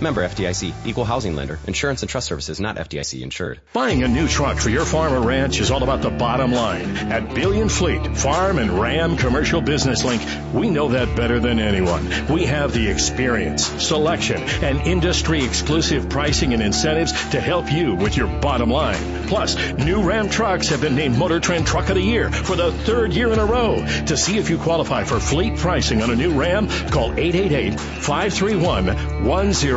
Member 0.00 0.26
FDIC, 0.26 0.74
equal 0.86 1.04
housing 1.04 1.36
lender, 1.36 1.58
insurance 1.66 2.02
and 2.02 2.10
trust 2.10 2.26
services 2.26 2.60
not 2.60 2.76
FDIC 2.76 3.22
insured. 3.22 3.60
Buying 3.72 4.02
a 4.02 4.08
new 4.08 4.26
truck 4.26 4.58
for 4.58 4.70
your 4.70 4.84
farm 4.84 5.12
or 5.12 5.20
ranch 5.20 5.60
is 5.60 5.70
all 5.70 5.82
about 5.82 6.02
the 6.02 6.10
bottom 6.10 6.52
line. 6.52 6.96
At 6.96 7.34
Billion 7.34 7.68
Fleet, 7.68 8.16
Farm 8.16 8.58
and 8.58 8.80
Ram 8.80 9.16
Commercial 9.16 9.60
Business 9.60 10.04
Link, 10.04 10.22
we 10.52 10.68
know 10.68 10.88
that 10.88 11.16
better 11.16 11.38
than 11.40 11.58
anyone. 11.58 12.26
We 12.28 12.46
have 12.46 12.72
the 12.72 12.88
experience, 12.88 13.66
selection, 13.84 14.42
and 14.42 14.80
industry 14.80 15.44
exclusive 15.44 16.08
pricing 16.08 16.52
and 16.52 16.62
incentives 16.62 17.12
to 17.30 17.40
help 17.40 17.70
you 17.72 17.94
with 17.94 18.16
your 18.16 18.28
bottom 18.40 18.70
line. 18.70 19.26
Plus, 19.28 19.56
new 19.74 20.02
Ram 20.02 20.28
trucks 20.28 20.68
have 20.68 20.80
been 20.80 20.96
named 20.96 21.16
Motor 21.16 21.40
Trend 21.40 21.66
Truck 21.66 21.88
of 21.88 21.94
the 21.94 22.02
Year 22.02 22.30
for 22.30 22.56
the 22.56 22.72
third 22.72 23.12
year 23.12 23.32
in 23.32 23.38
a 23.38 23.46
row. 23.46 23.76
To 24.06 24.16
see 24.16 24.38
if 24.38 24.50
you 24.50 24.58
qualify 24.58 25.04
for 25.04 25.20
fleet 25.20 25.56
pricing 25.56 26.02
on 26.02 26.10
a 26.10 26.16
new 26.16 26.32
Ram, 26.32 26.68
call 26.90 27.12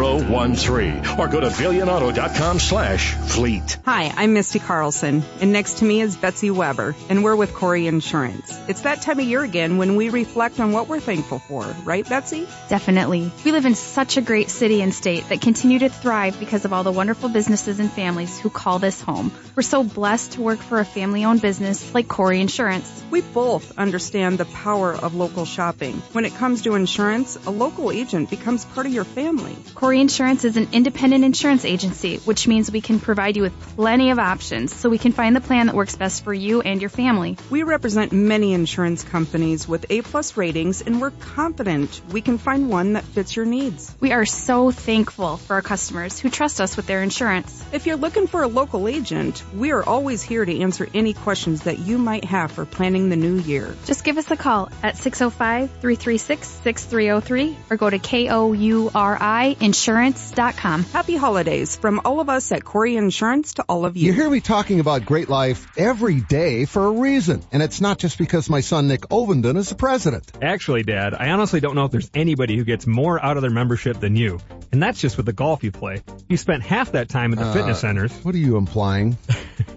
888-531-1013 0.07 1.19
or 1.19 1.27
go 1.27 1.39
to 1.39 1.47
billionauto.com 1.47 2.59
slash 2.59 3.13
fleet. 3.13 3.77
Hi, 3.85 4.11
I'm 4.15 4.33
Misty 4.33 4.59
Carlson, 4.59 5.23
and 5.41 5.51
next 5.51 5.79
to 5.79 5.85
me 5.85 6.01
is 6.01 6.15
Betsy 6.15 6.49
Weber, 6.49 6.95
and 7.09 7.23
we're 7.23 7.35
with 7.35 7.51
Kouri 7.53 7.87
Insurance. 7.87 8.57
It's 8.67 8.81
that 8.81 9.01
time 9.01 9.19
of 9.19 9.25
year 9.25 9.43
again 9.43 9.77
when 9.77 9.95
we 9.95 10.09
reflect 10.09 10.59
on 10.59 10.71
what 10.71 10.87
we're 10.87 10.99
thankful 10.99 11.39
for, 11.39 11.63
right, 11.83 12.07
Betsy? 12.07 12.47
Definitely. 12.69 13.31
We 13.43 13.51
live 13.51 13.65
in 13.65 13.75
such 13.75 14.17
a 14.17 14.21
great 14.21 14.49
city 14.49 14.81
and 14.81 14.93
state 14.93 15.27
that 15.29 15.41
continue 15.41 15.79
to 15.79 15.89
thrive 15.89 16.39
because 16.39 16.65
of 16.65 16.73
all 16.73 16.83
the 16.83 16.91
wonderful 16.91 17.29
businesses 17.29 17.79
and 17.79 17.91
families 17.91 18.39
who 18.39 18.49
call 18.49 18.79
this 18.79 19.01
home. 19.01 19.31
We're 19.55 19.63
so 19.63 19.83
blessed 19.83 20.33
to 20.33 20.41
work 20.41 20.59
for 20.59 20.79
a 20.79 20.85
family 20.85 21.25
owned 21.25 21.41
business 21.41 21.93
like 21.93 22.07
Kouri 22.07 22.39
Insurance. 22.39 23.03
We 23.09 23.21
both 23.21 23.77
understand 23.77 24.37
the 24.37 24.45
power 24.45 24.93
of 24.93 25.15
local 25.15 25.45
shopping. 25.45 25.95
When 26.11 26.25
it 26.25 26.35
comes 26.35 26.63
to 26.63 26.75
insurance, 26.75 27.37
a 27.45 27.51
local 27.51 27.91
agent 27.91 28.29
becomes 28.29 28.65
part 28.65 28.85
of 28.85 28.93
your 28.93 29.03
family. 29.03 29.55
Kouri 29.75 29.96
Insurance 29.99 30.45
is 30.45 30.57
an 30.57 30.67
independent 30.73 31.25
insurance 31.25 31.65
agency, 31.65 32.17
which 32.17 32.47
means 32.47 32.71
we 32.71 32.81
can 32.81 32.99
provide 32.99 33.35
you 33.35 33.41
with 33.41 33.59
plenty 33.75 34.11
of 34.11 34.19
options 34.19 34.75
so 34.75 34.89
we 34.89 34.99
can 34.99 35.11
find 35.11 35.35
the 35.35 35.41
plan 35.41 35.65
that 35.65 35.75
works 35.75 35.95
best 35.95 36.23
for 36.23 36.31
you 36.33 36.61
and 36.61 36.81
your 36.81 36.89
family. 36.89 37.37
We 37.49 37.63
represent 37.63 38.11
many 38.11 38.53
insurance 38.53 39.03
companies 39.03 39.67
with 39.67 39.87
A 39.89 40.03
plus 40.03 40.37
ratings 40.37 40.81
and 40.81 41.01
we're 41.01 41.09
confident 41.11 41.99
we 42.11 42.21
can 42.21 42.37
find 42.37 42.69
one 42.69 42.93
that 42.93 43.05
fits 43.05 43.35
your 43.35 43.45
needs. 43.45 43.95
We 43.99 44.11
are 44.11 44.25
so 44.25 44.69
thankful 44.71 45.37
for 45.37 45.55
our 45.55 45.63
customers 45.63 46.19
who 46.19 46.29
trust 46.29 46.61
us 46.61 46.77
with 46.77 46.85
their 46.85 47.01
insurance. 47.01 47.65
If 47.71 47.87
you're 47.87 47.97
looking 47.97 48.27
for 48.27 48.43
a 48.43 48.47
local 48.47 48.87
agent, 48.87 49.43
we 49.55 49.71
are 49.71 49.83
always 49.83 50.21
here 50.21 50.45
to 50.45 50.59
answer 50.59 50.87
any 50.93 51.13
questions 51.13 51.63
that 51.63 51.79
you 51.79 51.97
might 51.97 52.25
have 52.25 52.51
for 52.51 52.65
planning 52.65 53.09
the 53.09 53.15
new 53.15 53.37
year. 53.37 53.75
Just 53.85 54.03
give 54.03 54.19
us 54.19 54.29
a 54.29 54.37
call 54.37 54.69
at 54.83 54.93
605-336-6303 54.95 57.55
or 57.71 57.77
go 57.77 57.89
to 57.89 57.97
K-O-U-R-I 57.99 59.55
insurance.com. 59.87 60.83
Happy 60.83 61.15
holidays 61.15 61.75
from 61.77 62.01
all 62.03 62.19
of 62.19 62.29
us 62.29 62.51
at 62.51 62.63
Kouri 62.63 62.97
Insurance 62.97 63.55
to 63.55 63.65
all 63.69 63.85
of 63.85 63.95
you. 63.95 64.07
You 64.07 64.13
hear 64.13 64.29
me 64.29 64.41
talking 64.41 64.79
about 64.79 65.05
great 65.05 65.29
life 65.29 65.65
every 65.77 66.19
day 66.21 66.65
for 66.65 66.85
a 66.85 66.91
reason, 66.91 67.41
and 67.51 67.63
it's 67.63 67.79
not 67.79 67.97
just 67.97 68.17
because 68.17 68.49
my 68.49 68.59
son 68.61 68.87
Nick 68.87 69.01
Ovenden 69.09 69.55
is 69.57 69.69
the 69.69 69.75
president. 69.75 70.29
Actually, 70.41 70.83
Dad, 70.83 71.13
I 71.13 71.29
honestly 71.29 71.59
don't 71.61 71.75
know 71.75 71.85
if 71.85 71.91
there's 71.91 72.11
anybody 72.13 72.57
who 72.57 72.63
gets 72.65 72.85
more 72.85 73.23
out 73.23 73.37
of 73.37 73.41
their 73.41 73.51
membership 73.51 73.99
than 73.99 74.15
you. 74.15 74.39
And 74.71 74.83
that's 74.83 74.99
just 74.99 75.15
with 75.15 75.25
the 75.25 75.33
golf 75.33 75.63
you 75.63 75.71
play. 75.71 76.01
You 76.27 76.35
spent 76.37 76.63
half 76.63 76.91
that 76.91 77.07
time 77.09 77.31
at 77.33 77.39
the 77.39 77.45
Uh, 77.45 77.53
fitness 77.53 77.79
centers. 77.79 78.11
What 78.23 78.35
are 78.35 78.39
you 78.39 78.57
implying? 78.57 79.17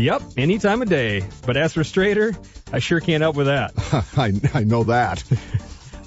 Yep, 0.00 0.22
any 0.38 0.58
time 0.58 0.80
of 0.80 0.88
day. 0.88 1.22
But 1.44 1.56
as 1.58 1.74
for 1.74 1.84
straighter, 1.84 2.34
I 2.72 2.78
sure 2.78 3.00
can't 3.00 3.20
help 3.20 3.36
with 3.36 3.46
that. 3.48 3.72
I, 4.16 4.32
I 4.58 4.64
know 4.64 4.84
that. 4.84 5.22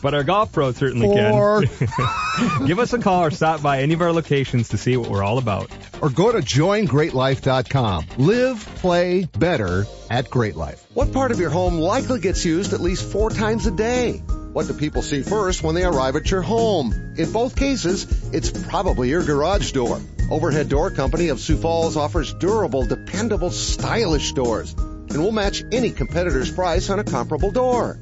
But 0.01 0.13
our 0.13 0.23
golf 0.23 0.51
pros 0.51 0.75
certainly 0.77 1.07
Or- 1.07 1.61
can. 1.63 2.65
Give 2.67 2.79
us 2.79 2.91
a 2.91 2.99
call 2.99 3.23
or 3.23 3.31
stop 3.31 3.61
by 3.61 3.81
any 3.81 3.93
of 3.93 4.01
our 4.01 4.11
locations 4.11 4.69
to 4.69 4.77
see 4.77 4.97
what 4.97 5.09
we're 5.09 5.23
all 5.23 5.37
about. 5.37 5.69
Or 6.01 6.09
go 6.09 6.31
to 6.31 6.39
joingreatlife.com. 6.39 8.05
Live, 8.17 8.65
play 8.77 9.25
better 9.37 9.85
at 10.09 10.29
Great 10.29 10.55
Life. 10.55 10.85
What 10.93 11.13
part 11.13 11.31
of 11.31 11.39
your 11.39 11.51
home 11.51 11.75
likely 11.77 12.19
gets 12.19 12.43
used 12.43 12.73
at 12.73 12.81
least 12.81 13.09
four 13.11 13.29
times 13.29 13.65
a 13.67 13.71
day? 13.71 14.17
What 14.53 14.67
do 14.67 14.73
people 14.73 15.01
see 15.03 15.21
first 15.21 15.63
when 15.63 15.73
they 15.75 15.83
arrive 15.85 16.15
at 16.15 16.29
your 16.29 16.41
home? 16.41 16.93
In 17.17 17.31
both 17.31 17.55
cases, 17.55 18.29
it's 18.33 18.49
probably 18.67 19.09
your 19.09 19.23
garage 19.23 19.71
door. 19.71 19.99
Overhead 20.33 20.67
Door 20.67 20.91
Company 20.91 21.27
of 21.27 21.39
Sioux 21.39 21.57
Falls 21.57 21.95
offers 21.95 22.33
durable, 22.33 22.87
dependable, 22.87 23.51
stylish 23.51 24.33
doors 24.33 24.73
and 24.73 25.21
will 25.21 25.31
match 25.31 25.63
any 25.71 25.91
competitor's 25.91 26.51
price 26.51 26.89
on 26.89 26.97
a 26.97 27.03
comparable 27.03 27.51
door. 27.51 27.99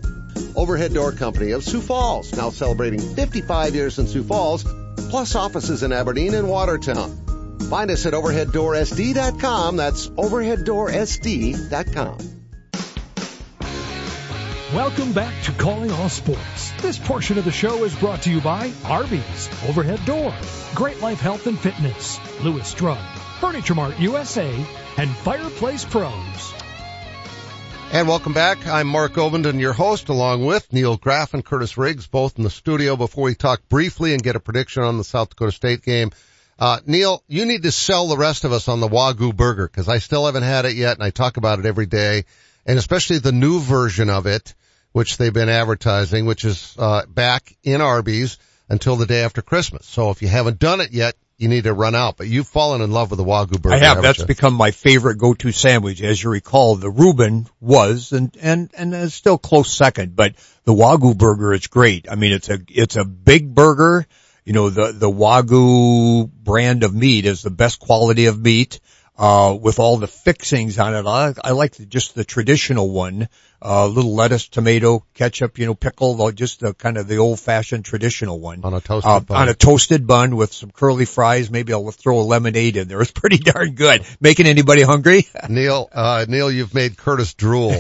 Overhead 0.56 0.94
Door 0.94 1.12
Company 1.12 1.52
of 1.52 1.66
Sioux 1.66 1.82
Falls, 1.82 2.34
now 2.34 2.50
celebrating 2.50 3.02
55 3.02 3.76
years 3.76 4.00
in 4.00 4.08
Sioux 4.08 4.24
Falls, 4.24 4.64
plus 5.10 5.36
offices 5.36 5.84
in 5.84 5.92
Aberdeen 5.92 6.34
and 6.34 6.48
Watertown. 6.48 7.60
Find 7.70 7.92
us 7.92 8.06
at 8.06 8.14
overheaddoorsd.com. 8.14 9.76
That's 9.76 10.08
overheaddoorsd.com. 10.08 12.41
Welcome 14.74 15.12
back 15.12 15.34
to 15.44 15.52
Calling 15.52 15.92
All 15.92 16.08
Sports. 16.08 16.72
This 16.82 16.98
portion 16.98 17.38
of 17.38 17.44
the 17.44 17.52
show 17.52 17.84
is 17.84 17.94
brought 17.94 18.22
to 18.22 18.32
you 18.32 18.40
by 18.40 18.72
Arby's, 18.86 19.50
Overhead 19.68 20.06
Door, 20.06 20.34
Great 20.74 21.02
Life 21.02 21.20
Health 21.20 21.46
and 21.46 21.60
Fitness, 21.60 22.18
Lewis 22.42 22.74
Drug, 22.74 22.98
Furniture 23.42 23.76
Mart 23.76 24.00
USA, 24.00 24.66
and 24.98 25.10
Fireplace 25.10 25.84
Pros. 25.84 26.54
And 27.92 28.08
welcome 28.08 28.32
back. 28.32 28.66
I'm 28.66 28.88
Mark 28.88 29.12
Ovenden, 29.16 29.60
your 29.60 29.74
host, 29.74 30.08
along 30.08 30.46
with 30.46 30.72
Neil 30.72 30.96
Graff 30.96 31.34
and 31.34 31.44
Curtis 31.44 31.78
Riggs, 31.78 32.08
both 32.08 32.38
in 32.38 32.46
the 32.46 32.50
studio 32.50 32.96
before 32.96 33.26
we 33.26 33.36
talk 33.36 33.68
briefly 33.68 34.14
and 34.14 34.24
get 34.24 34.38
a 34.38 34.40
prediction 34.40 34.84
on 34.84 34.98
the 34.98 35.04
South 35.04 35.32
Dakota 35.32 35.52
State 35.52 35.82
game. 35.82 36.12
Uh, 36.58 36.80
Neil, 36.86 37.22
you 37.28 37.44
need 37.44 37.64
to 37.64 37.74
sell 37.74 38.08
the 38.08 38.16
rest 38.16 38.46
of 38.46 38.54
us 38.54 38.70
on 38.70 38.80
the 38.80 38.88
Wagyu 38.88 39.36
burger 39.36 39.68
because 39.68 39.90
I 39.90 39.98
still 39.98 40.28
haven't 40.28 40.44
had 40.44 40.64
it 40.64 40.78
yet 40.78 40.94
and 40.94 41.04
I 41.04 41.10
talk 41.10 41.36
about 41.36 41.60
it 41.60 41.66
every 41.66 41.88
day 41.88 42.24
and 42.66 42.78
especially 42.78 43.20
the 43.20 43.32
new 43.32 43.60
version 43.60 44.10
of 44.10 44.28
it, 44.28 44.54
which 44.92 45.18
they've 45.18 45.34
been 45.34 45.50
advertising, 45.50 46.26
which 46.26 46.46
is, 46.46 46.76
uh, 46.78 47.06
back 47.06 47.56
in 47.64 47.82
Arby's 47.82 48.38
until 48.70 48.96
the 48.96 49.06
day 49.06 49.24
after 49.24 49.42
Christmas. 49.42 49.86
So 49.86 50.10
if 50.10 50.22
you 50.22 50.28
haven't 50.28 50.60
done 50.60 50.82
it 50.82 50.92
yet, 50.92 51.16
you 51.42 51.48
need 51.48 51.64
to 51.64 51.74
run 51.74 51.96
out, 51.96 52.18
but 52.18 52.28
you've 52.28 52.48
fallen 52.48 52.82
in 52.82 52.92
love 52.92 53.10
with 53.10 53.18
the 53.18 53.26
Wagyu 53.26 53.60
burger. 53.60 53.74
I 53.74 53.80
have. 53.80 54.02
That's 54.04 54.20
you? 54.20 54.26
become 54.26 54.54
my 54.54 54.70
favorite 54.70 55.18
go-to 55.18 55.52
sandwich. 55.52 56.00
As 56.04 56.22
you 56.22 56.30
recall, 56.30 56.76
the 56.76 56.92
Reuben 56.92 57.48
was 57.60 58.12
and 58.12 58.38
and 58.40 58.70
and 58.78 58.94
is 58.94 59.16
still 59.16 59.40
close 59.40 59.76
second, 59.76 60.16
but 60.16 60.36
the 60.66 60.74
Wagyu 60.74 61.18
burger 61.18 61.52
is 61.52 61.66
great. 61.66 62.06
I 62.10 62.14
mean, 62.14 62.32
it's 62.32 62.50
a 62.50 62.60
it's 62.68 62.96
a 62.96 63.04
big 63.04 63.56
burger. 63.56 64.06
You 64.46 64.54
know, 64.54 64.70
the 64.70 64.92
the 64.92 65.10
Wagyu 65.10 66.30
brand 66.32 66.84
of 66.84 66.94
meat 66.94 67.26
is 67.26 67.42
the 67.42 67.50
best 67.50 67.80
quality 67.80 68.28
of 68.28 68.40
meat. 68.40 68.80
Uh, 69.24 69.54
with 69.54 69.78
all 69.78 69.98
the 69.98 70.08
fixings 70.08 70.80
on 70.80 70.96
it, 70.96 71.06
I, 71.06 71.34
I 71.44 71.52
like 71.52 71.76
the, 71.76 71.86
just 71.86 72.16
the 72.16 72.24
traditional 72.24 72.90
one. 72.90 73.30
Uh, 73.64 73.86
little 73.86 74.16
lettuce, 74.16 74.48
tomato, 74.48 75.06
ketchup, 75.14 75.60
you 75.60 75.68
know, 75.68 75.76
pickle, 75.76 76.16
though 76.16 76.32
just 76.32 76.62
the 76.62 76.74
kind 76.74 76.98
of 76.98 77.08
the 77.08 77.18
old 77.18 77.40
fashioned 77.40 77.86
traditional 77.86 78.40
one. 78.40 78.62
on 78.64 78.74
a 78.74 78.82
toasted 78.82 79.12
Uh, 79.12 79.20
bun. 79.20 79.42
on 79.44 79.50
a 79.50 79.54
toasted 79.54 80.08
bun 80.08 80.36
with 80.36 80.52
some 80.52 80.72
curly 80.72 81.06
fries. 81.06 81.52
Maybe 81.52 81.72
I'll 81.72 81.92
throw 81.92 82.20
a 82.20 82.24
lemonade 82.24 82.78
in 82.78 82.88
there. 82.88 83.00
It's 83.02 83.12
pretty 83.22 83.38
darn 83.38 83.74
good. 83.76 84.04
Making 84.20 84.48
anybody 84.48 84.82
hungry? 84.82 85.28
Neil, 85.50 85.88
uh, 85.94 86.26
Neil, 86.28 86.50
you've 86.52 86.74
made 86.74 86.98
Curtis 86.98 87.36
drool. 87.36 87.76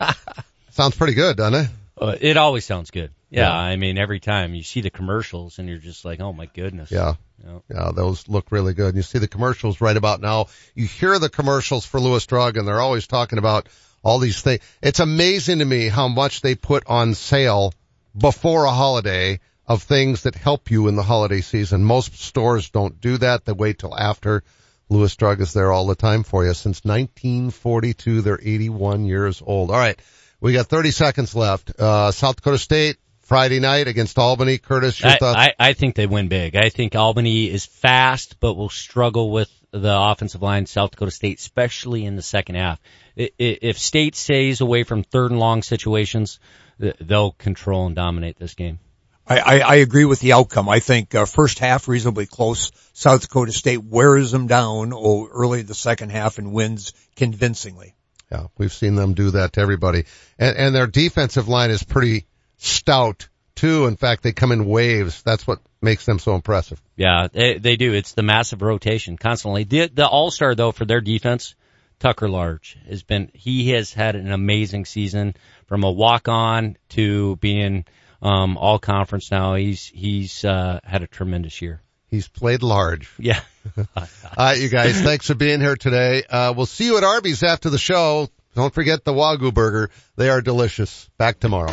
Sounds 0.70 0.96
pretty 0.96 1.14
good, 1.14 1.36
doesn't 1.36 1.66
it? 1.66 1.70
Uh, 2.00 2.16
it 2.20 2.36
always 2.36 2.64
sounds 2.64 2.90
good. 2.90 3.12
Yeah, 3.32 3.48
Yeah. 3.48 3.56
I 3.56 3.76
mean, 3.76 3.96
every 3.96 4.20
time 4.20 4.54
you 4.54 4.62
see 4.62 4.82
the 4.82 4.90
commercials 4.90 5.58
and 5.58 5.68
you're 5.68 5.78
just 5.78 6.04
like, 6.04 6.20
oh 6.20 6.32
my 6.32 6.46
goodness. 6.46 6.90
Yeah. 6.90 7.14
Yeah. 7.44 7.58
Yeah, 7.74 7.90
those 7.94 8.28
look 8.28 8.52
really 8.52 8.74
good. 8.74 8.88
And 8.88 8.96
you 8.96 9.02
see 9.02 9.18
the 9.18 9.26
commercials 9.26 9.80
right 9.80 9.96
about 9.96 10.20
now. 10.20 10.46
You 10.74 10.86
hear 10.86 11.18
the 11.18 11.30
commercials 11.30 11.86
for 11.86 11.98
Lewis 11.98 12.26
Drug 12.26 12.56
and 12.56 12.68
they're 12.68 12.80
always 12.80 13.06
talking 13.06 13.38
about 13.38 13.68
all 14.04 14.18
these 14.18 14.40
things. 14.42 14.60
It's 14.82 15.00
amazing 15.00 15.60
to 15.60 15.64
me 15.64 15.88
how 15.88 16.08
much 16.08 16.42
they 16.42 16.54
put 16.54 16.84
on 16.86 17.14
sale 17.14 17.72
before 18.16 18.66
a 18.66 18.70
holiday 18.70 19.40
of 19.66 19.82
things 19.82 20.24
that 20.24 20.34
help 20.34 20.70
you 20.70 20.88
in 20.88 20.96
the 20.96 21.02
holiday 21.02 21.40
season. 21.40 21.82
Most 21.84 22.14
stores 22.20 22.68
don't 22.70 23.00
do 23.00 23.16
that. 23.18 23.44
They 23.44 23.52
wait 23.52 23.78
till 23.78 23.96
after. 23.96 24.42
Lewis 24.88 25.16
Drug 25.16 25.40
is 25.40 25.54
there 25.54 25.72
all 25.72 25.86
the 25.86 25.94
time 25.94 26.22
for 26.22 26.44
you. 26.44 26.52
Since 26.52 26.84
1942, 26.84 28.20
they're 28.20 28.38
81 28.42 29.06
years 29.06 29.42
old. 29.44 29.70
All 29.70 29.78
right. 29.78 29.98
We 30.40 30.52
got 30.52 30.66
30 30.66 30.90
seconds 30.90 31.34
left. 31.34 31.70
Uh, 31.78 32.10
South 32.10 32.36
Dakota 32.36 32.58
State 32.58 32.96
Friday 33.32 33.60
night 33.60 33.88
against 33.88 34.18
Albany. 34.18 34.58
Curtis, 34.58 35.00
your 35.00 35.12
I, 35.12 35.16
thoughts? 35.16 35.38
I, 35.38 35.54
I 35.58 35.72
think 35.72 35.94
they 35.94 36.06
win 36.06 36.28
big. 36.28 36.54
I 36.54 36.68
think 36.68 36.94
Albany 36.94 37.48
is 37.50 37.64
fast, 37.64 38.38
but 38.40 38.58
will 38.58 38.68
struggle 38.68 39.30
with 39.30 39.50
the 39.70 39.96
offensive 39.98 40.42
line, 40.42 40.66
South 40.66 40.90
Dakota 40.90 41.10
State, 41.12 41.38
especially 41.38 42.04
in 42.04 42.14
the 42.16 42.20
second 42.20 42.56
half. 42.56 42.78
I- 43.18 43.30
i- 43.40 43.58
If 43.62 43.78
State 43.78 44.16
stays 44.16 44.60
away 44.60 44.82
from 44.82 45.02
third 45.02 45.30
and 45.30 45.40
long 45.40 45.62
situations, 45.62 46.40
they'll 46.78 47.32
control 47.32 47.86
and 47.86 47.96
dominate 47.96 48.38
this 48.38 48.52
game. 48.52 48.80
I, 49.26 49.38
I, 49.38 49.58
I 49.60 49.74
agree 49.76 50.04
with 50.04 50.20
the 50.20 50.34
outcome. 50.34 50.68
I 50.68 50.80
think 50.80 51.14
uh, 51.14 51.24
first 51.24 51.58
half 51.58 51.88
reasonably 51.88 52.26
close. 52.26 52.70
South 52.92 53.22
Dakota 53.22 53.52
State 53.52 53.82
wears 53.82 54.30
them 54.30 54.46
down 54.46 54.92
oh, 54.92 55.26
early 55.32 55.62
the 55.62 55.74
second 55.74 56.10
half 56.10 56.36
and 56.36 56.52
wins 56.52 56.92
convincingly. 57.16 57.94
Yeah, 58.30 58.48
we've 58.58 58.74
seen 58.74 58.94
them 58.94 59.14
do 59.14 59.30
that 59.30 59.54
to 59.54 59.60
everybody. 59.60 60.04
And, 60.38 60.54
and 60.54 60.74
their 60.74 60.86
defensive 60.86 61.48
line 61.48 61.70
is 61.70 61.82
pretty 61.82 62.26
stout 62.62 63.28
too. 63.54 63.86
In 63.86 63.96
fact, 63.96 64.22
they 64.22 64.32
come 64.32 64.52
in 64.52 64.66
waves. 64.66 65.22
That's 65.22 65.46
what 65.46 65.60
makes 65.80 66.06
them 66.06 66.18
so 66.18 66.34
impressive. 66.34 66.80
Yeah, 66.96 67.28
they, 67.32 67.58
they 67.58 67.76
do. 67.76 67.92
It's 67.92 68.12
the 68.12 68.22
massive 68.22 68.62
rotation 68.62 69.16
constantly. 69.16 69.64
The, 69.64 69.88
the 69.88 70.06
all-star 70.06 70.54
though 70.54 70.72
for 70.72 70.84
their 70.84 71.00
defense, 71.00 71.54
Tucker 71.98 72.28
Large 72.28 72.78
has 72.88 73.02
been, 73.02 73.30
he 73.34 73.70
has 73.70 73.92
had 73.92 74.16
an 74.16 74.32
amazing 74.32 74.84
season 74.84 75.34
from 75.66 75.84
a 75.84 75.90
walk-on 75.90 76.76
to 76.90 77.36
being, 77.36 77.84
um, 78.20 78.56
all 78.56 78.78
conference 78.78 79.30
now. 79.30 79.54
He's, 79.54 79.84
he's, 79.86 80.44
uh, 80.44 80.80
had 80.84 81.02
a 81.02 81.06
tremendous 81.06 81.60
year. 81.60 81.82
He's 82.08 82.28
played 82.28 82.62
large. 82.62 83.10
Yeah. 83.18 83.40
All 83.96 84.04
right, 84.36 84.58
you 84.58 84.68
guys, 84.68 85.00
thanks 85.00 85.28
for 85.28 85.34
being 85.36 85.60
here 85.60 85.76
today. 85.76 86.24
Uh, 86.28 86.52
we'll 86.56 86.66
see 86.66 86.86
you 86.86 86.98
at 86.98 87.04
Arby's 87.04 87.44
after 87.44 87.70
the 87.70 87.78
show. 87.78 88.28
Don't 88.56 88.74
forget 88.74 89.04
the 89.04 89.12
Wagyu 89.12 89.54
burger. 89.54 89.90
They 90.16 90.28
are 90.28 90.40
delicious. 90.40 91.08
Back 91.16 91.38
tomorrow. 91.38 91.72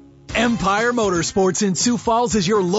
Empire 0.35 0.93
Motorsports 0.93 1.61
in 1.61 1.75
Sioux 1.75 1.97
Falls 1.97 2.35
is 2.35 2.47
your 2.47 2.63
local 2.63 2.71